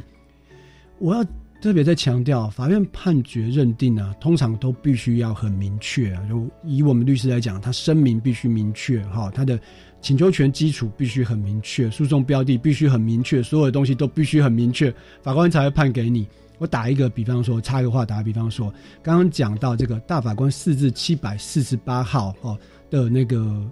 [0.98, 1.24] 我要
[1.60, 6.22] 特别在强调，法院判决认定啊，通常都必须要很明确啊。
[6.28, 9.58] 就以我们律师来讲，他声明必须明确哈，他的
[10.00, 14.92] 请求权基础必须很明确，诉讼标的必须很明确，所有的东西都必须很明确，
[15.22, 16.26] 法官才会判给你。
[16.58, 22.58] 我打一个比方说，插一个话，打个比方说，刚刚讲到这个大法官四至七百四十八号哦
[22.90, 23.64] 的那个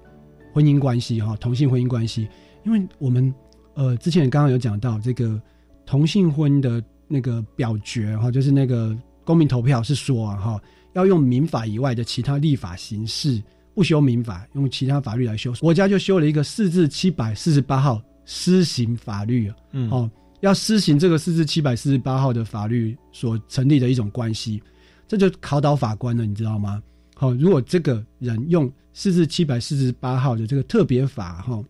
[0.52, 2.28] 婚姻关系哈，同性婚姻关系，
[2.64, 3.32] 因为我们
[3.74, 5.40] 呃之前刚刚有讲到这个
[5.86, 10.60] 同性婚的那个表决哈，就是那个公民投票是说啊哈，
[10.94, 13.42] 要用民法以外的其他立法形式，
[13.74, 15.52] 不修民法，用其他法律来修。
[15.60, 19.52] 国家就修了一个四至七百四十八号施行法律
[19.90, 20.10] 哦，
[20.40, 24.62] 要施行这个四至七百四十八号的法律所成立的一种关系，
[25.06, 26.82] 这就考倒法官了，你知道吗？
[27.20, 31.62] 好、如果这个人用四至七百四十八号的这个特别法哈、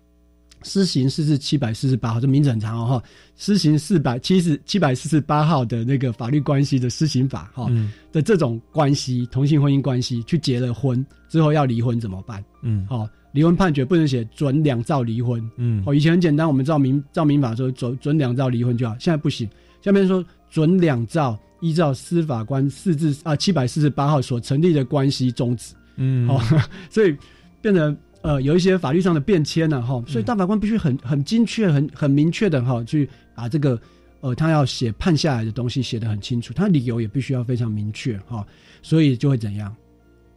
[0.63, 3.03] 施行四至七百四十八号，这名字很长哦哈、
[3.35, 12.45] 施行四百七十七百四十八号的那个法律关系的施行法哈、嗯的这种关系，同性婚姻关系去结了婚之后要离婚怎么办？
[12.63, 19.51] 嗯好、离婚判决不能写准两造离婚，嗯哦，以前很简单，我们照民照民法说准准两造离婚就好，现在不行。
[19.83, 26.29] 下面说准两造依照司法官四至啊七百四十八号所成立的关系终止，嗯。
[26.29, 26.41] 哦，
[26.91, 27.17] 所以
[27.61, 33.81] 变成呃有一些法律上的变迁了、哈、所以大法官必须很很精确、很很明确的哈去把这个
[34.21, 38.47] 呃他要写判下来的东西写得很清楚，他理由也必须要非常明确哈、
[38.83, 39.75] 所以就会怎样，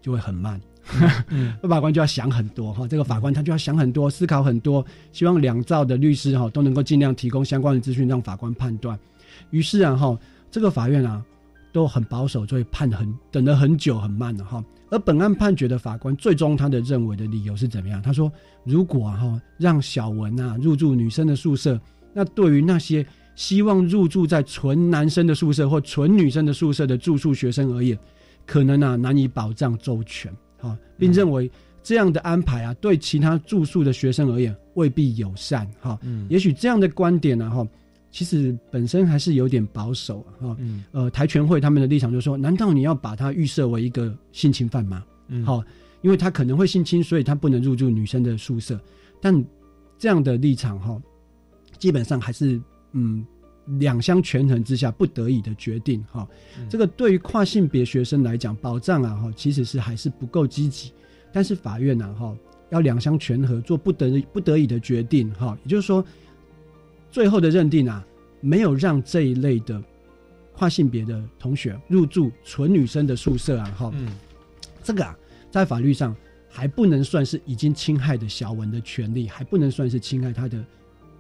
[0.02, 0.60] 就会很慢。
[1.64, 9.00] 法官就要想很多哈，这个法官他就要想很多，思考很多，希望两造的律师哈都能够尽量提供相关的资讯，让法官判断。
[9.52, 10.20] 于是啊哈，
[10.54, 11.26] 这个法院啊
[11.72, 14.64] 都很保守，所以判很等了很久很慢的哈。
[14.92, 18.00] 而本案判决的法官最终他的认为的理由是怎么样？
[18.00, 18.32] 他说，
[18.64, 21.82] 如果啊哈让小文啊入住女生的宿舍，
[22.14, 27.98] 那对于那些希望入住在纯男生的宿舍或纯女生的宿舍的住宿学生而言，
[28.46, 31.50] 可能啊难以保障周全啊，并认为
[31.82, 35.98] 这样的安排啊对其他住宿的学生而言未必友善哈。
[36.04, 37.68] 嗯也许这样的观点呢、哈，
[38.14, 40.58] 其实本身还是有点保守啊哈。
[40.60, 45.04] 嗯呃，台全会他们的立场就是说，难道你要把他预设为一个性侵犯吗？
[45.30, 45.64] 嗯好、
[46.02, 48.80] 因为他可能会性侵，所以他不能入住女生的宿舍。
[49.20, 49.44] 但
[49.98, 51.02] 这样的立场哈、
[51.80, 53.26] 基本上还是嗯
[53.80, 56.28] 两相权衡之下不得已的决定哈、
[56.70, 60.92] 这个对于跨性别学生来讲，保障啊哈其实是还是不够积极。
[61.32, 62.36] 但是法院啊哈
[62.70, 66.06] 要两相权衡，做不得不得已的决定哈，也就是说，
[67.14, 68.04] 最后的认定啊
[68.42, 69.80] 没有让这一类的
[70.52, 73.92] 跨性别的同学入住纯女生的宿舍啊哈。
[73.94, 74.12] 嗯
[74.82, 75.16] 这个啊，
[75.52, 76.16] 在法律上
[76.50, 80.66] 还不能算是已经侵害的小文的权利，还不能算是侵害他的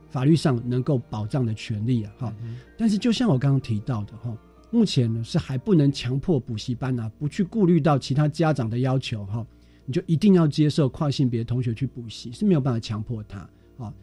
[0.10, 2.36] 法律上能够保障的权利啊，哈、
[2.76, 4.36] 但是就像我刚刚提到的哈，
[4.72, 9.46] 目前呢是还不能强迫补习班啊，不去顾虑到其他家长的要求哈，
[9.86, 13.40] 你就一定要接受跨性别同学去补习是没有办法强迫他
[13.78, 13.94] 啊。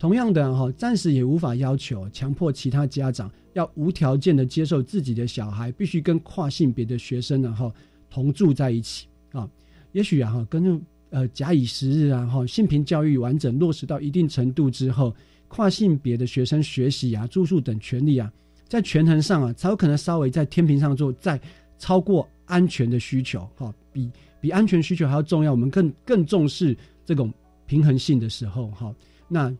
[0.00, 7.70] 同样的哈，暂时也无法要求强迫其他家长要无条件的接受自己的小孩必须跟跨性别的学生然后
[8.08, 9.46] 同住在一起啊。
[9.92, 15.14] 也许啊哈，跟呃假以时日啊哈，性平教育完整落实到一定程度之后，
[15.48, 18.32] 跨性别的学生学习啊、住宿等权利啊，
[18.66, 21.38] 在权衡上啊，才有可能稍微在天平上做再
[21.76, 24.10] 超过安全的需求哈，比
[24.40, 25.50] 比安全需求还要重要。
[25.50, 27.30] 我们更更重视这种
[27.66, 28.94] 平衡性的时候哈，
[29.28, 29.54] 那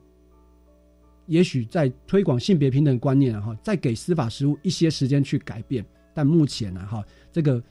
[1.31, 5.87] 也许在推广性别平等观念啊哈，再给司法实务一些时间去改变。
[6.13, 7.63] 但目前呢哈，这个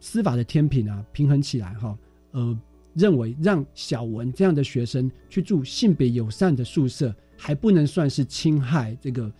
[0.00, 1.96] 司法的天平啊平衡起来哈，
[2.30, 2.58] 呃，
[2.94, 9.30] 认为让小文这样的学生去住性别友善的宿舍，还不能算是侵害这个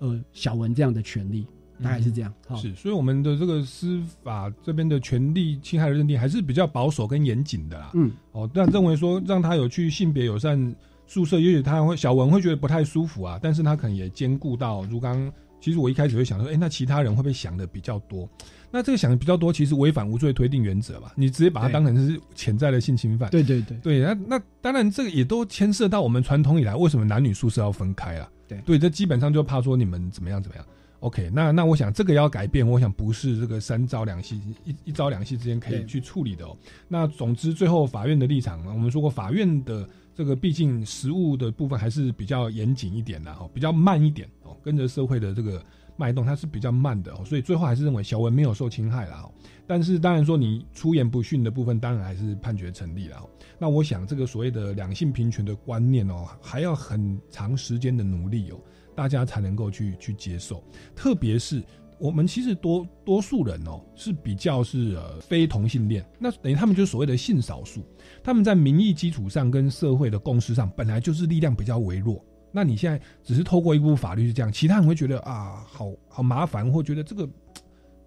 [0.00, 1.46] 呃小文这样的权利，
[1.82, 2.30] 大概是这样。
[2.46, 7.92] 好是，所以我们的这个司法这边的权利侵害的认定还是比较保守跟严谨的啦。
[7.94, 10.76] 嗯，哦，但认为说让他有去性别友善
[11.10, 18.28] 宿舍，也许他会小文会觉得不太舒服啊，但是他可能也兼顾到，如刚其实我一开始会想说，哎、那其他人会不会想的比较多？
[18.70, 23.28] 那这个想的比较多，其实违反无罪推定原则吧，你直接把它当成是潜在的性侵犯。
[23.28, 28.30] 对对对对，那那当然这个也都牵涉到我们传统以来为什么男女宿舍要分开啊？
[28.46, 30.64] 对对，这基本上就怕说你们怎么样怎么样。
[31.00, 36.56] OK，那那我想这个要改变，我想不是这个三招两系一一招两系之间可以去处理的哦。
[36.86, 45.64] 那总之最后法院的立场，我们说过法院的这个毕竟实务的部分还是比较严谨一点的哦，比较慢一点哦，跟着社会的这个
[45.96, 49.32] 脉动它是比较慢的哦，所以最后还是认为小文没有受侵害啦哦。
[49.66, 53.24] 但是当然说你出言不逊的部分，当然还是判决成立了。
[53.58, 58.60] 那我想这个所谓的两性平权的观念哦，还要很长时间的努力哦，
[58.96, 60.62] 大家才能够去去接受。
[60.96, 61.62] 特别是
[62.00, 67.84] 我们其实多多数人哦是比较是呃非同性恋，那等于他们就是所谓的性少数，
[68.24, 72.24] 他们在民意基础上跟社会的共识上本来就是力量比较微弱。
[72.50, 77.28] 那你现在只是透过一部法律是这样，其他人会觉得啊好好麻烦，或觉得这个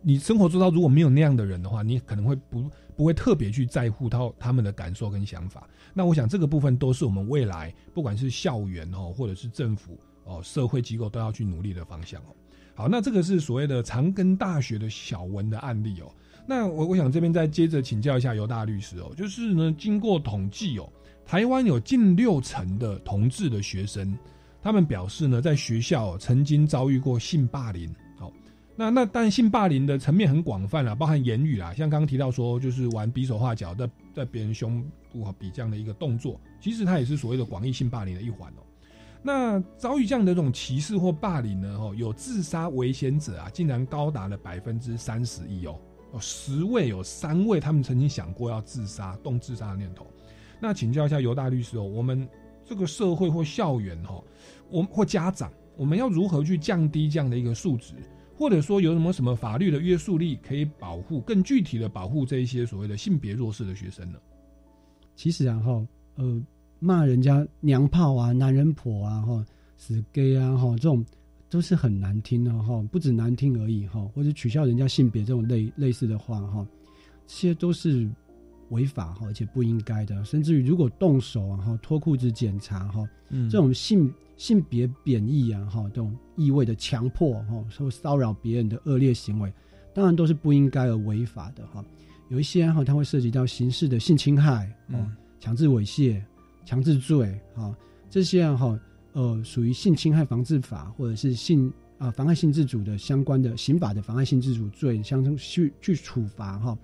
[0.01, 5.69] 你生活做到如果没有那样的人的话，你可能会不不会特别去在乎到他们的感受跟想法。
[5.93, 12.35] 那我想这个部分都是我们未来不管是校园哦，或者是政府哦，社会机构都要去努力的方向哦。
[12.75, 16.11] 好，那这个是所谓的长庚大学的小文的案例哦。
[16.45, 20.89] 那我我想这边再接着请教一下尤大律师哦，就是呢，经过统计哦，
[21.25, 24.17] 台湾有近六成的同志的学生，
[24.61, 27.89] 他们表示呢，在学校曾经遭遇过性霸凌。
[28.17, 28.29] 好，
[28.75, 38.63] 那那但性霸凌的层面很广泛啊，包含言语啦，像刚刚提到说，就是玩比手画脚，在在别人胸部比这样的一个动作，其实它也是所谓的广义性霸凌的一环哦。
[39.25, 45.79] 那遭遇这样的这种歧视或霸凌呢，哦，有自杀危险者啊，竟然高达了百分之三十一哦。
[46.11, 50.05] 哦，十位有三位，他们曾经想过要自杀、动自杀的念头。
[50.59, 52.27] 那请教一下尤大律师哦，我们
[52.65, 54.21] 这个社会或校园哈，
[54.69, 57.95] 我或家长，我们要如何去降低这样的一个数值，
[58.37, 64.19] 或者说有什么什么法律的约束力可以保护更具体的保护这一些所谓的性别弱势的学生呢？
[65.15, 66.41] 其实啊哈，呃，
[66.83, 69.45] 骂人家娘炮啊、男人婆啊、哈
[69.77, 71.03] 死 gay 啊、哈这种。
[71.49, 76.67] 都是很难听的哈，不止难听而已哈，或者取笑人家性别这种类类似的话哈，
[77.27, 78.09] 这些都是
[78.69, 80.25] 违法哈，而且不应该的。
[80.25, 89.53] 甚至于如果动手啊哈，脱裤子检查哈，这种性性别贬义啊哈，这种意味的强迫哈，或骚扰别人的恶劣行为，
[89.93, 91.85] 当然都是不应该而违法的哈。
[92.29, 94.75] 有一些哈，它会涉及到刑事的性侵害、
[95.39, 96.19] 强制猥亵、
[96.65, 97.75] 强制罪哈，
[98.09, 98.79] 这些哈。
[99.15, 106.75] 呃，属于性侵害防治法或者是性啊妨害性自主的相关的刑法的妨害性自主罪，相当去去处罚哈。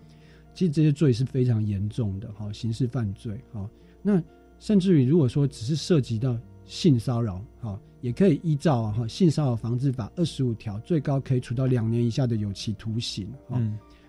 [0.53, 3.67] 其实这些罪是非常严重的哈，刑事犯罪哈。
[4.03, 4.21] 那
[4.59, 13.59] 甚至于如果说只是涉及到性骚扰哈，也可以依照哈性骚扰防治法二十五条，最高可以处到两年以下的有期徒刑哈。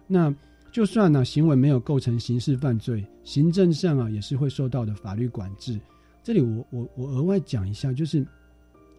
[0.07, 0.31] 那
[0.73, 5.79] 就算呢行为没有构成刑事犯罪，行政上啊也是会受到的法律管制。
[6.23, 8.25] 这里我我我额外讲一下，就是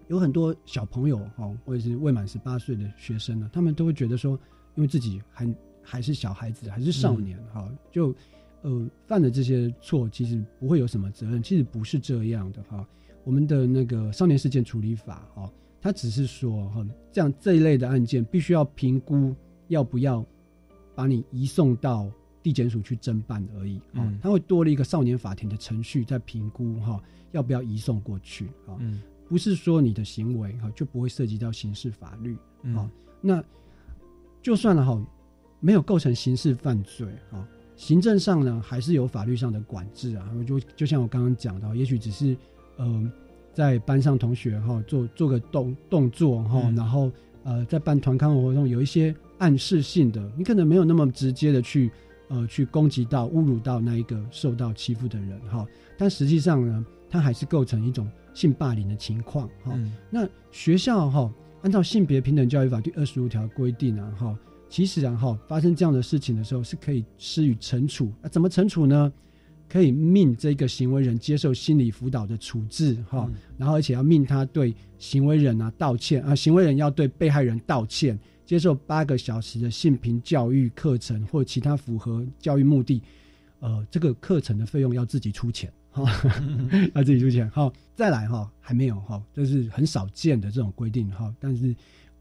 [0.07, 4.31] 有很多小朋友哈，或者是未满十八岁的学生呢，他们都会觉得说，
[4.75, 8.13] 因为自己还还是小孩子，还是少年哈，就
[8.63, 11.41] 呃犯的这些错，其实不会有什么责任。
[11.41, 12.85] 其实不是这样的哈。
[13.23, 15.49] 我们的那个少年事件处理法哈，
[15.79, 19.33] 它只是说哈，这样这一类的案件必须要评估
[19.67, 20.25] 要不要
[21.01, 22.09] 把你移送到。
[22.43, 26.99] 地检署去侦办而已啊，他会多了一个少年法庭的程序在评估哈，
[27.33, 28.73] 要不要移送过去啊？
[29.29, 32.35] 不是说你的行为哈就不会涉及到刑事法律
[32.75, 32.89] 啊。
[33.21, 33.43] 那
[34.41, 34.99] 就算了哈，
[35.59, 40.27] 没有构成刑事犯罪啊，行政上呢还是有法律上的管制啊。
[40.47, 42.35] 就就像我刚刚讲的，也许只是
[42.77, 43.11] 呃
[43.53, 47.11] 在班上同学哈做做个动动作哈，然后
[47.43, 51.91] 呃在办团康活动有一些暗示性的，你可能没有那么直接的去。
[52.33, 55.67] 呃，去攻击到、侮辱到那一个受到欺负的人哈，
[55.97, 59.77] 但实际上呢，他还是构成一种性霸凌的情况哈。
[60.09, 61.29] 那学校哈，
[61.61, 64.39] 按照性别平等教育法第二十五条规定啊哈，
[64.69, 68.09] 其实然后发生这样的事情的时候，是可以施予惩处。
[68.21, 69.11] 那怎么惩处呢？
[69.67, 78.17] 可以命这个行为人接受心理辅导的处置哈，然后而且要命他对行为人啊道歉啊，行为人要对被害人道歉。
[78.51, 83.01] 接受八个小时的性平教育课程或其他符合教育目的，
[83.61, 86.03] 呃，这个课程的费用要自己出钱哈，
[86.93, 87.71] 要自己出钱哈。
[87.95, 91.33] 再来哈，还没有哈，这是很少见的这种规定哈。
[91.39, 91.73] 但是，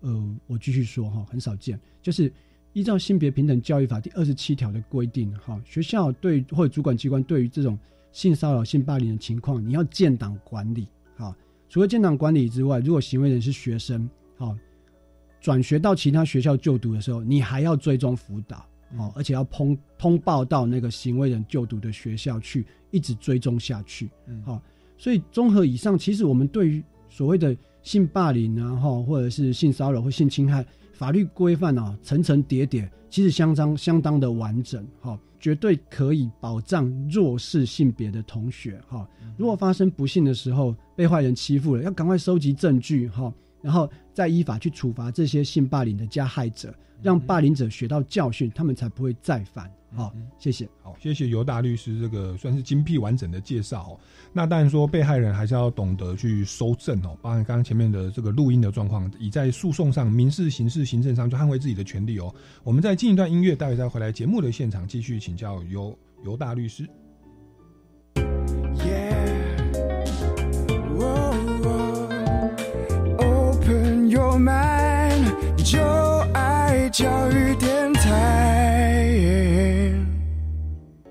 [0.02, 2.32] 呃，我继续说哈，很少见，就是
[2.74, 7.76] 依照性别平等教育法第二十七条的规定哈，学校对或者主管机关对于这种
[8.12, 11.36] 性骚扰、性霸凌的情况，你要建档管理哈。
[11.68, 14.08] 除了建档管理之外，如果行为人是学生，
[14.38, 14.56] 哈。
[15.40, 18.58] 转学到其他学校就读的时候，你还要追踪辅导，
[18.98, 24.10] 哦，而且要通通报到那个行为人就读的学校去，一直追踪下去，
[24.44, 24.60] 好，
[24.98, 43.32] 所以综合以上，其实我们对于所谓的性霸凌啊，哈，或者是性骚扰或性侵害，法律规范啊，层层叠叠，其实相当相当的完整，哈，绝对可以保障弱势性别的同学，哈，如果发生不幸的时候，被坏人欺负了，要赶快收集证据，哈。
[43.62, 49.70] 然后再依法去处罚这些性霸凌的加害者，让霸凌者学到教训，他们才不会再犯。
[49.92, 50.68] 好，谢谢。
[50.82, 53.98] 好，谢谢尤大律师这个算是精辟完整的介绍。
[54.32, 62.32] 那当然说，被害人还是要懂得去收证哦，包含刚刚前面的这个录音的状况，以在诉讼上、民事、刑事、行政上去捍卫自己的权利哦。
[62.62, 66.88] 我们再进一段音乐，待会再回来节目的现场，继续请教尤尤大律师。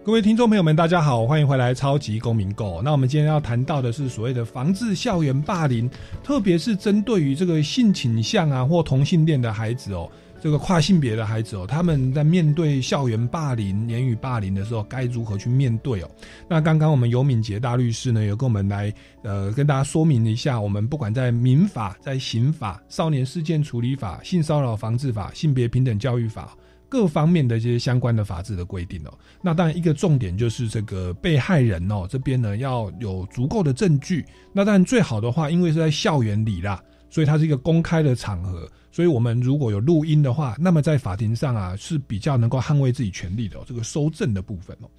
[0.09, 2.79] 各位听众朋友们，大家好，欢迎回来《超级公民购》。
[2.81, 5.87] 那我们今天要谈到的是所谓的防治校园霸凌，
[6.23, 10.09] 特别是针对于这个性倾向啊或同性恋的孩子哦，
[10.41, 16.09] 这个跨性别的孩子哦，他们在面对校园霸凌、言语霸凌的时候，该如何去面对哦？
[16.47, 18.91] 那刚刚我们尤敏杰大律师呢，有跟我们来
[19.21, 26.57] 呃跟大家说明一下，我们不管在民法、在刑法、少年事件处理法、性骚扰防治法、性别平等教育法。
[26.89, 34.25] 各方面的这些相关的法制的规定哦，那当然一个重点就是这个被害人哦这边呢要有足够的证据。
[34.51, 44.89] 那当然最好的话，因为是在校园里啦，所以它是一个公开的场合，所以我们如果有录音的话，那么在法庭上啊是比较能够捍卫自己权利的这个收证的部分哦。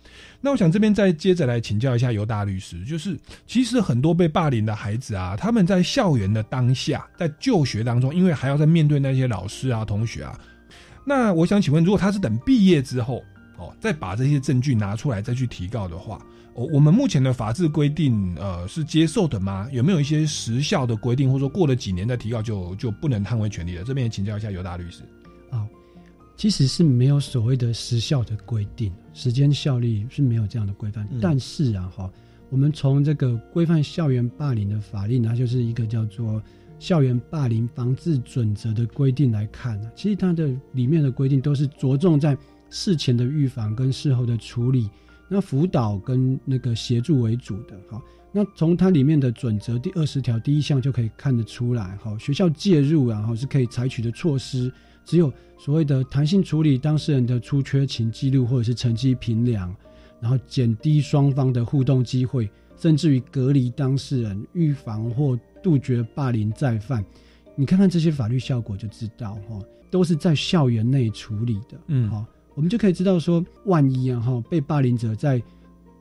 [0.40, 3.18] 那我想这边再接着来请教一下尤大律师，就是
[3.48, 10.38] 其实很多被霸凌的孩子啊，他们在校园的当下，在就学当中，因为还要在面对那些老师啊、同学啊。
[11.04, 13.22] 那我想请问，如果他是等毕业之后，
[13.56, 16.20] 哦，再把这些证据拿出来再去提告的话，
[16.54, 19.68] 我我们目前的法制规定，呃，是接受的吗？
[19.72, 23.84] 有没有一些时效的规定，或者说过了几年再提告就就不能捍卫权利了？
[23.84, 25.02] 这边也请教一下尤大律师。
[25.50, 25.66] 啊，
[26.36, 31.08] 其实是没有所谓的时效的规定，时间效力是没有这样的规范。
[31.20, 32.10] 但是啊，哈，
[32.50, 36.42] 我们从这个规范校园霸凌的法令它，就是一个叫做。
[36.80, 42.36] 校园霸凌防治准则的规定来看呢，其实它的里面的规定都是着重在
[42.70, 44.88] 事前的预防跟事后的处理，
[45.28, 47.78] 那辅导跟那个协助为主的。
[47.90, 48.02] 好，
[48.32, 54.72] 那从它里面的准则第二十条第一项就可以看得出来，好，学校介入然后是可以采取的措施，
[55.04, 59.76] 只有所谓的弹性处理当事人的出缺勤记录或者是成绩评量，
[60.18, 65.38] 然后减低双方的互动机会，甚至于隔离当事人，预防或。
[65.62, 67.04] 杜绝霸凌再犯，
[67.54, 71.78] 你看看这些法律效果就知道哈，都是在校园内处理的。
[71.88, 75.42] 嗯，好，我们就可以知道说，万一啊哈，被霸凌者在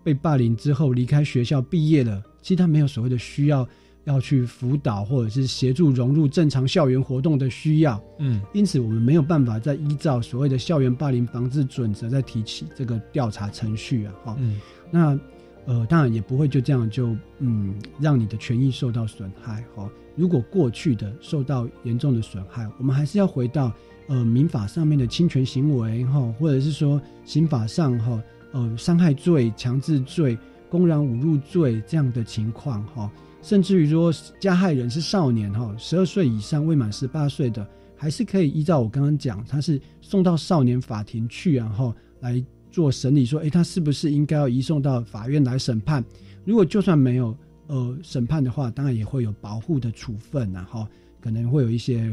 [0.03, 3.67] 被霸凌之后离开学校毕业了，其实他没有所谓的需要
[4.05, 8.01] 要去辅导或者是协助融入正常校园活动的需要。
[8.19, 14.13] 嗯，因此我们没有办法再依照所谓的校园霸凌防治准则再提起这个调查程序啊。
[14.23, 14.59] 哈，嗯，
[14.91, 15.19] 那。
[15.65, 19.87] 呃，当然也不会就这样就嗯让你的权益受到损害哈。
[20.15, 23.71] 如果过去的受到严重的损害，我们还是要回到
[24.07, 30.37] 呃民法上面的侵权行为哈，或者是说刑法上哈呃伤害罪、强制罪、
[30.69, 42.43] 公然侮辱罪这样的情况哈，甚至于说加害人是少年哈，十二岁以上未满十八岁的，还是可以依照我刚刚讲，他是送到少年法庭去然后来。
[42.71, 46.03] 做审理说，哎，他是不是应该要移送到法院来审判？
[46.45, 47.35] 如果就算没有
[47.67, 50.87] 呃审判的话，当然也会有保护的处分，然后
[51.19, 52.11] 可能会有一些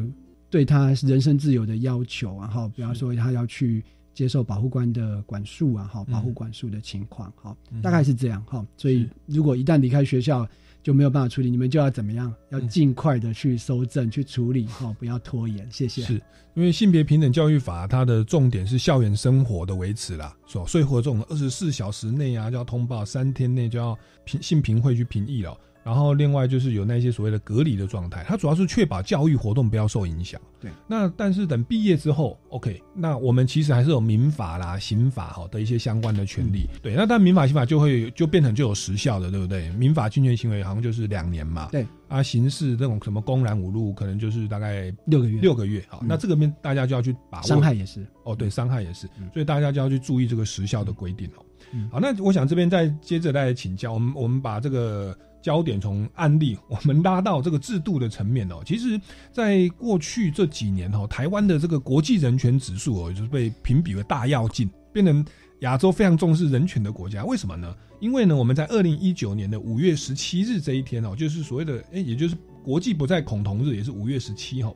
[0.51, 3.83] 对他人身自由的要求，然后比方说他要去
[4.17, 8.67] 接受保护官的管束啊，哈，保护管束的情况，哈，大概是这样，哈。
[8.79, 10.49] 所以如果一旦离开学校，
[10.83, 12.33] 就没有办法处理，你们就要怎么样？
[12.49, 15.71] 要尽快的去收证、去处理，哈，不要拖延。
[15.71, 16.01] 谢谢。
[16.01, 16.15] 是
[16.55, 25.55] 因为性别平等教育法，它的重点是校园生活的维持啦，所所以活动二十四小时内啊就要通报，三天内就要评性评会去评议了。
[25.87, 30.41] 然后另外就是有那些所谓的隔离的状态，它主要是确保教育活动不要受影响。
[30.61, 36.67] 对，那但是等毕业之后，OK，那我们其实还是有民法啦、刑法哈的一些相关的权利。
[36.83, 39.71] 对，那但民法、刑法就会就变成就有时效的，对不对？
[39.75, 41.69] 民法侵权行为好像就是两年嘛。
[41.71, 45.41] 对，啊，刑事这种什么公然侮辱，可能就是大概六个月。
[45.41, 47.47] 六个月，好，那这个面大家就要去把握。
[47.47, 48.05] 伤害也是。
[48.25, 51.47] 哦，对，伤害也是，所以大家就要去注意这个时效的规定哦。
[51.93, 55.17] 好，那我想这边再接着再请教我们，我们把这个。
[55.47, 65.25] 焦点从案例我们拉到这个制度的层面哦，其实，在过去这几年哦，台湾的这个国际人权指数哦，就是被评比为大跃进，变成
[65.61, 67.25] 亚洲非常重视人权的国家。
[67.25, 67.73] 为什么呢？
[68.01, 74.75] 因为呢，我们在二零一九年的五月十七日这一天哦，就是所谓的哎，也就是国际不再恐同日，也是五月十七号，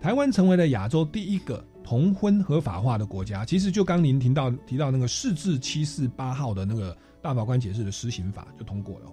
[0.00, 3.44] 台湾成为了亚洲第一个同婚合法化的国家。
[3.44, 9.06] 其实就刚您提到提到那个四至七四八号的那个大法官解释的施行法就通过了。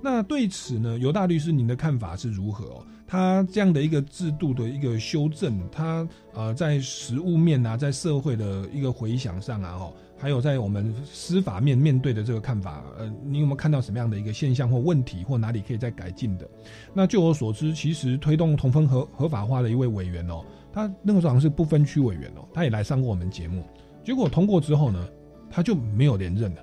[0.00, 2.86] 那对此呢，尤大律师，您的看法是如何哦？
[3.06, 16.48] 他这样的一个制度的一个修正，他呃在实务面啊，在社会的一个回响上啊，哦，还有在我们司法面面对的这个看法，呃，你有没有看到什么样的一个现象或问题，或哪里可以再改进的？
[16.92, 23.64] 那据我所知，其实推动同分合合法化的一位委员哦，他那个时候好像是不分区委员哦，他也来上过我们节目，
[24.04, 25.08] 结果通过之后呢，
[25.50, 26.62] 他就没有连任了，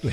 [0.00, 0.12] 对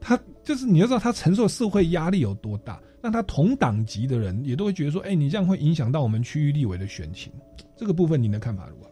[0.00, 0.18] 他。
[0.48, 7.30] 就是你要知道他承受社会压力有多大，那他同党级的人也都会觉得说，哎，你这样会影响到我们区域立委的选情，
[7.76, 8.90] 这个部分您的看法如何？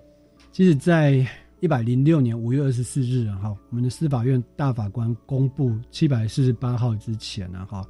[0.53, 1.27] 其实，在
[1.61, 7.83] 一百零六年五月二十四日哈，我们的司法院大法官公布七百四十八号之前呢哈，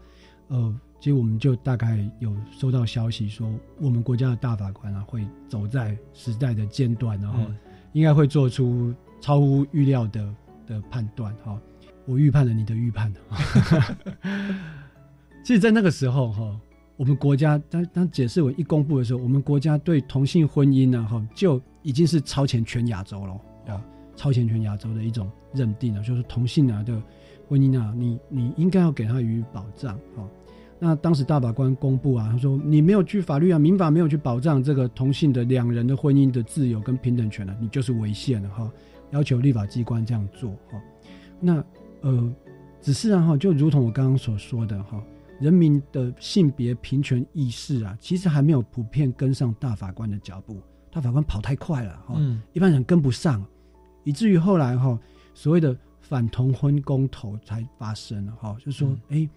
[0.47, 7.41] 呃，其实我们就大概有收到消息说，我们国家的大法官啊会走在时代的尖端，然后
[7.95, 10.33] 应该会做出超乎预料的
[10.69, 11.61] 的判断哈。
[12.07, 13.13] 我预判了你的预判。
[15.45, 16.59] 其实，在那个时候哈，
[16.97, 23.33] 我们国家当当解释文一公布的时候，我们国家对同性婚姻呢哈就已经是超前全亚洲了。
[23.75, 23.85] 啊，
[24.17, 27.01] 超前全亚洲的一种认定了，就是同性啊的
[27.49, 29.95] 婚姻啊，你你应该要给他予以保障。
[30.17, 30.29] 哈，
[30.79, 38.73] 那当时大法官公布啊，他说你没有去法律啊，民法没有去保障这个同性的两人的婚姻的自由跟平等权呢，你就是违宪了哈，
[39.11, 40.81] 要求立法机关这样做哈。
[41.39, 41.63] 那
[42.03, 42.35] 呃，
[42.81, 45.03] 只是啊哈，就如同我刚刚所说的哈，
[45.41, 52.15] 人民的性别平权意识啊，其实还没有普遍跟上大法官的脚步，大法官跑太快了哈，
[52.53, 53.45] 一般人跟不上。
[54.05, 54.97] 以至于后来哈，
[55.35, 59.29] 所谓的反同婚公投才发生了哈，就说哎，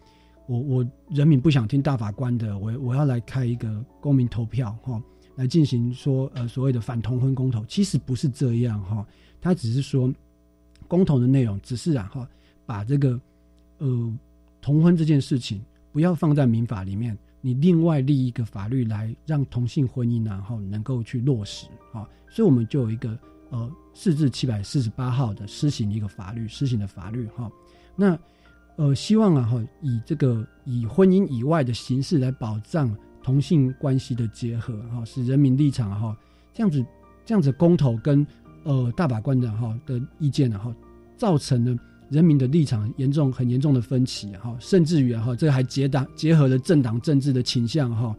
[0.46, 5.02] 我我人民不想听大法官的，我我要来开一个公民投票哈，
[5.36, 9.04] 来进行说呃所谓的反同婚公投，其实不是这样哈，
[9.42, 10.14] 他只是说
[10.88, 12.30] 公投的内容只是啊哈，
[12.70, 13.20] 把这个
[13.80, 13.88] 呃
[14.62, 15.60] 同婚这件事情
[15.92, 23.18] 不要放在民法里面，你另外立一个法律来让同性婚姻然后能够去落实啊，所以我们就有一个。
[23.52, 27.52] 呃，四至七百四十八号的施行一个法律，施行的法律哈，
[27.96, 28.16] 那
[28.76, 36.16] 呃，希望啊哈，以这个以婚姻以外的形式来保障同性关系的结合哈，使人民立场哈，
[36.54, 36.86] 这样子
[37.26, 38.24] 这样子公投跟
[38.66, 40.72] 呃大法官的哈的意见哈，
[41.18, 41.76] 造成了
[42.10, 48.16] 人民的立场严重很严重的分歧哈，甚至于哈，这还结党结合了政党政治的倾向哈，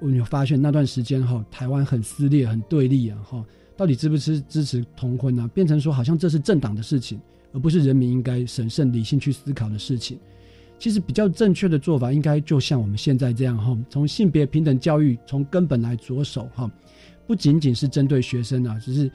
[0.00, 3.44] 我有发现那段时间哈，台湾很撕裂很对立啊哈。
[3.76, 5.48] 到底支不支支持同婚呢？
[5.54, 7.18] 变成说好像这是政党的事情，
[7.54, 10.18] 而不是人民应该审慎理性去思考的事情。
[10.78, 16.70] 其实比较正确的做法，应该就像我们现在这样哈，从性别平等教育从根本来着手哈，
[17.26, 19.10] 不仅仅是针对学生啊，只是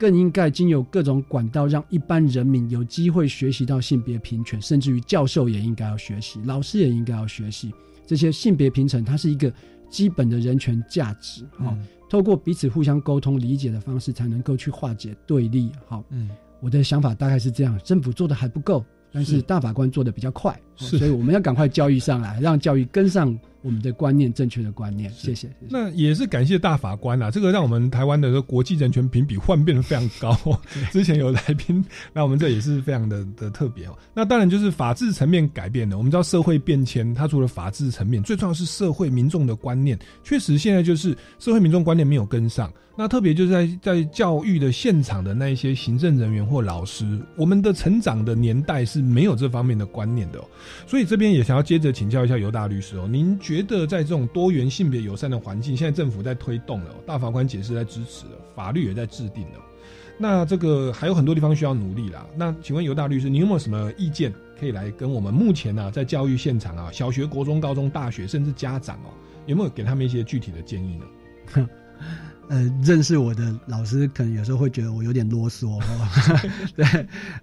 [0.00, 7.70] 更应该经由各种管道，让一般人民有机会学习到性别平权，甚至于教授也应该要学习，老师也应该要学习
[8.06, 9.52] 这些性别平等，它是一个
[9.90, 11.76] 基本的人权价值哈。
[12.08, 15.70] 透过彼此互相沟通、理解的方式，才能够去化解对立。
[15.86, 16.30] 好，嗯，
[16.60, 18.82] 我的想法大概是这样：政府做的还不够，
[19.12, 23.38] 但是大法官做的比较快，所以我们要赶快教育上来，让教育跟上。
[23.62, 25.48] 我们的观念，正确的观念，谢谢。
[25.68, 30.36] 那也是感谢大法官啊，这个让我们台湾的国际人权评比换变得非常高。
[30.90, 33.98] 之前有来宾，那我们这也是非常的的特别哦。
[34.14, 42.72] 那当然就是法治层面改变了，我们知道社会变迁，它除了法治层面，最重要是社会民众的观念，确实现在就是社会民众观念没有跟上。
[42.96, 50.38] 那特别就是在在教育的现场的那一些行政人员或老师，我们的成长的年代是没有这方面的观念的，
[50.86, 59.58] 所以这边也想要接着请教一下尤大律师哦，您觉得在这种多元性别友善的环境，现在政府在推动了，大法官解释在支持了，法律也在制定了，
[60.16, 62.24] 那这个还有很多地方需要努力啦。
[62.36, 69.10] 那请问尤大律师，你有没有什么意见可以来跟我们目前呢在教育现场啊，小学、国中、高中、大学，甚至家长哦，
[69.46, 71.68] 有没有给他们一些具体的建议呢？
[72.48, 75.82] 呃，认识我的老师可能有时候会觉得我有点啰嗦，
[76.76, 76.86] 对，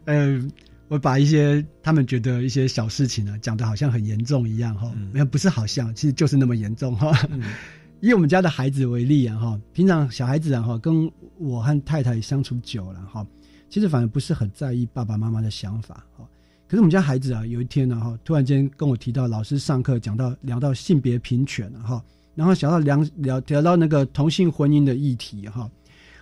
[0.05, 0.41] 呃，
[0.88, 7.11] 我把一些他们觉得一些小事情呢讲的好像很严重一样哈，没有不是好像，其实就是那么严重哈。
[7.99, 13.25] 以我们家的孩子为例啊哈，平常小孩子啊哈跟我和太太相处久了哈，
[13.69, 16.27] 其实反而不是很在意爸爸妈妈的想法哈。
[16.67, 22.03] 可是我们家孩子啊，有一天呢哈，突然间跟我提到老师上课讲到聊到性别平权哈。
[22.35, 25.67] 然后想到聊聊聊到那个同性婚姻的议题哈，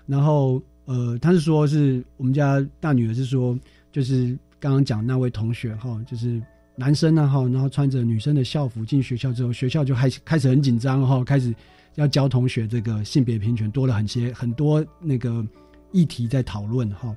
[0.06, 3.60] 然后呃，他是说是我们家大女儿是说，
[3.92, 6.42] 就是刚刚讲那位同学哈，就是
[6.76, 11.54] 男生呢哈，然后穿着女生的校服进学校之后，学校就开始开始很紧张哈，开始
[11.96, 15.46] 要教同学这个性别平权，多了很些很多那个
[15.92, 17.16] 议题在讨论哈。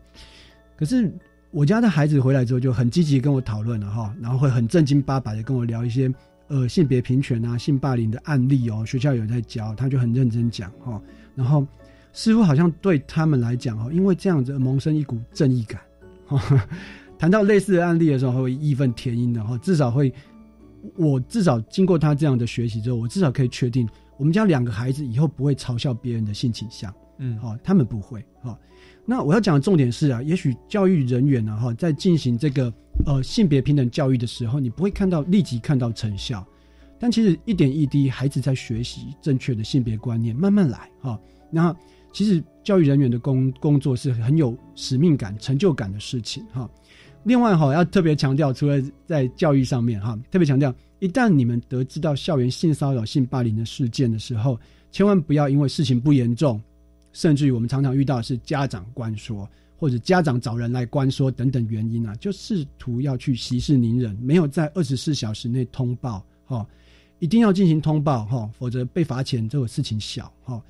[0.76, 1.12] 可是
[1.50, 6.12] 我家的孩子回来之后就很积极跟我讨论了哈，然后会很正经八百的跟我聊一些。
[6.50, 10.98] 呃，性别平权啊，性霸凌的案例哦，学校有在教，他就很认真讲哈。
[11.34, 11.66] 然后，
[12.14, 15.78] 似乎好像对他们来讲哈，因为这样子萌生一股正义感。
[17.18, 19.58] 谈到类似的案例的时候，会义愤填膺的哈。
[19.58, 20.12] 至少会，
[20.96, 26.94] 我至少经过他这样的学习之后，我至少可以确定，我们家两个孩子以后不会嘲笑别人的性倾向。
[27.18, 28.56] 嗯，好，他们不会好。
[29.04, 32.72] 那我要讲的重点是啊，也许教育人员呢哈，在进行这个
[33.04, 36.46] 呃性别平等教育的时候，你不会看到立即看到成效，
[37.00, 41.18] 但其实一点一滴，孩子在学习正确的性别观念，慢慢来哈。
[41.50, 41.74] 然后
[42.12, 46.70] 其实教育人员的工工作是很有使命感、成就感的事情哈。
[47.24, 54.58] 另外哈，要特别强调，除了在教育上面哈，特别强调，一旦你们得知到校园性骚扰、性霸凌的事件的时候，
[54.90, 56.60] 千万不要因为事情不严重，
[57.12, 66.66] 甚至于我们常常遇到的是家长关说，或者家长找人来关说等等原因啊，就试图要去息事宁人，没有在二十四小时内通报哈，
[67.18, 70.62] 一定要进行通报哈，否则被罚钱这个事情小哈，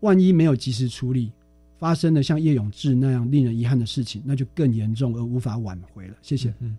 [0.00, 1.30] 万一没有及时处理。
[1.78, 6.14] 发生了像叶永志那样令人遗憾的事情，那就更严重而无法挽回了。
[6.22, 6.52] 谢谢。
[6.60, 6.76] 嗯，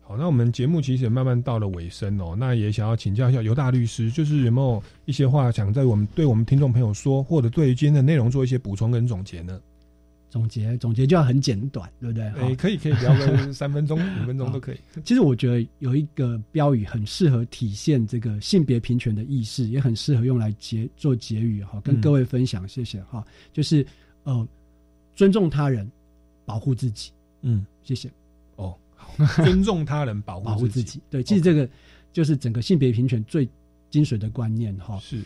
[0.00, 2.34] 好，那我们节目其实也慢慢到了尾声哦。
[2.38, 9.60] 那也想要请教一下尤大律师，就是有没有一些话想在我们对我们听众朋友说，或者对于今天的内容做一些补充跟总结呢？
[10.30, 12.24] 总结总结就要很简短，对不对？
[12.28, 14.76] 哎，可以可以聊个 三分钟、五分钟都可以。
[15.04, 22.66] 其实我觉得有一个标语很适合体现这个性别平权的意识，也很适合用来结做结语哈，跟各位分享。
[22.66, 23.22] 谢谢哈，
[23.52, 23.86] 就是。
[24.24, 24.48] 呃，
[25.14, 25.90] 尊重他人，
[26.44, 27.10] 保护自己。
[27.42, 28.10] 嗯，谢谢。
[28.56, 28.76] 哦，
[29.36, 31.00] 尊重他人，保护自己。
[31.08, 31.68] 对，其实这个
[32.12, 33.48] 就是整个性别平权最
[33.90, 34.98] 精髓的观念哈。
[34.98, 35.22] 是，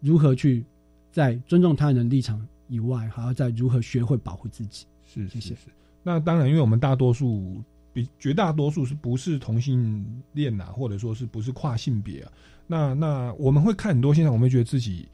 [0.00, 0.64] 如何去
[1.10, 4.86] 在尊重他人的立场以外，还要在如何学会保护自己。
[5.06, 5.54] 是，谢谢。
[5.54, 5.62] 是。
[6.02, 7.62] 那当然，因为我们大多数
[7.92, 12.32] 比绝大多数是不是同性恋呐，或者说是不是跨性别啊？
[12.66, 15.08] 那那我们会看很多现象，我们会觉得自己。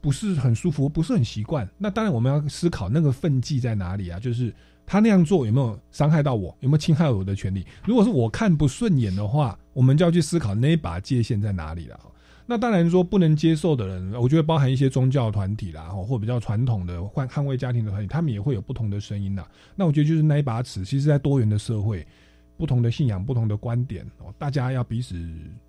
[0.00, 1.68] 不是很舒服，不是很习惯。
[1.76, 4.18] 那当然，我们要思考那个分际在哪里啊？
[4.18, 4.54] 就是
[4.86, 7.66] 他那样做有没有伤害到我，有没有侵害我的权利？
[7.84, 11.98] 如果是我看不顺眼的话，我们就要去思考那一把界限在哪里了。
[12.46, 19.44] 那当然说不能接受的人，我觉得包含一些宗教团体啦，或比较传统的捍捍卫家庭的团体，他们也会有不同的声音呐。
[19.76, 22.06] 那我觉得就是那一把尺，其实，在多元的社会，
[22.56, 25.14] 不同的信仰、不同的观点哦，大家要彼此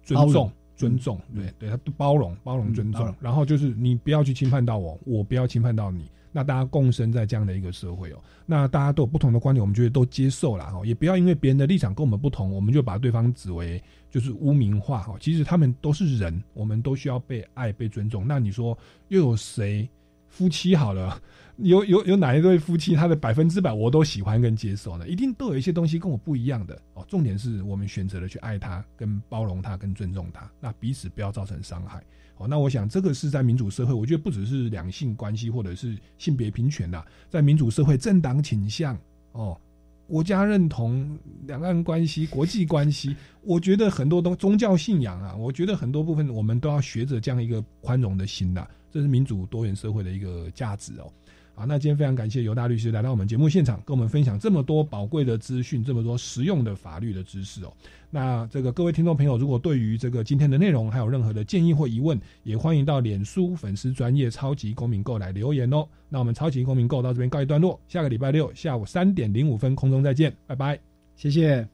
[0.03, 0.49] 尊重。
[0.79, 18.25] 尊重，对对，他包容，包容，尊重，然后就是你不要去侵犯到我，我不要侵犯到你，那大家共生在这样的一个社会哦，那大家都有不同的观点，我们觉得都接受了哈，也不要因为别人的立场跟我们不同，我们就把对方指为就是污名化哈，其实他们都是人，我们都需要被爱、被尊重。
[18.25, 18.77] 那你说
[19.09, 19.89] 又有谁
[20.29, 21.21] 夫妻好了？
[21.61, 25.07] 有有有哪一对夫妻，他的百分之百我都喜欢跟接受呢？
[25.07, 27.05] 一定都有一些东西跟我不一样的哦。
[27.07, 32.01] 重点是我们选择了去爱他、跟包容他、跟尊重他，那彼此不要造成伤害
[32.37, 32.47] 哦。
[32.47, 38.97] 那我想这个是在民主社会，我觉得不只是两性关系或者是性别平权呐，在民主社会，政党倾向
[39.33, 39.59] 哦、
[40.07, 51.11] 国家认同、两岸关系、国际关系，我觉得很多东宗教信仰啊，我觉得很多部分我们都要学着这样一个宽容的心呐，这是民主多元社会的一个价值哦。
[51.59, 57.73] 好，那今天非常感谢尤大律师来到我们节目现场，跟我们分享这么多宝贵的资讯，这么多实用的法律的知识哦。
[58.09, 65.85] 那这个各位听众朋友，如果对于这个今天的内容还有任何的建议或疑问，也欢迎到脸书粉丝专业超级公民购来留言哦。
[66.07, 70.79] 那我们超级公民购到这边告一段落，下个礼拜六下午三点零五分空中再见，拜拜，
[71.17, 71.67] 谢谢。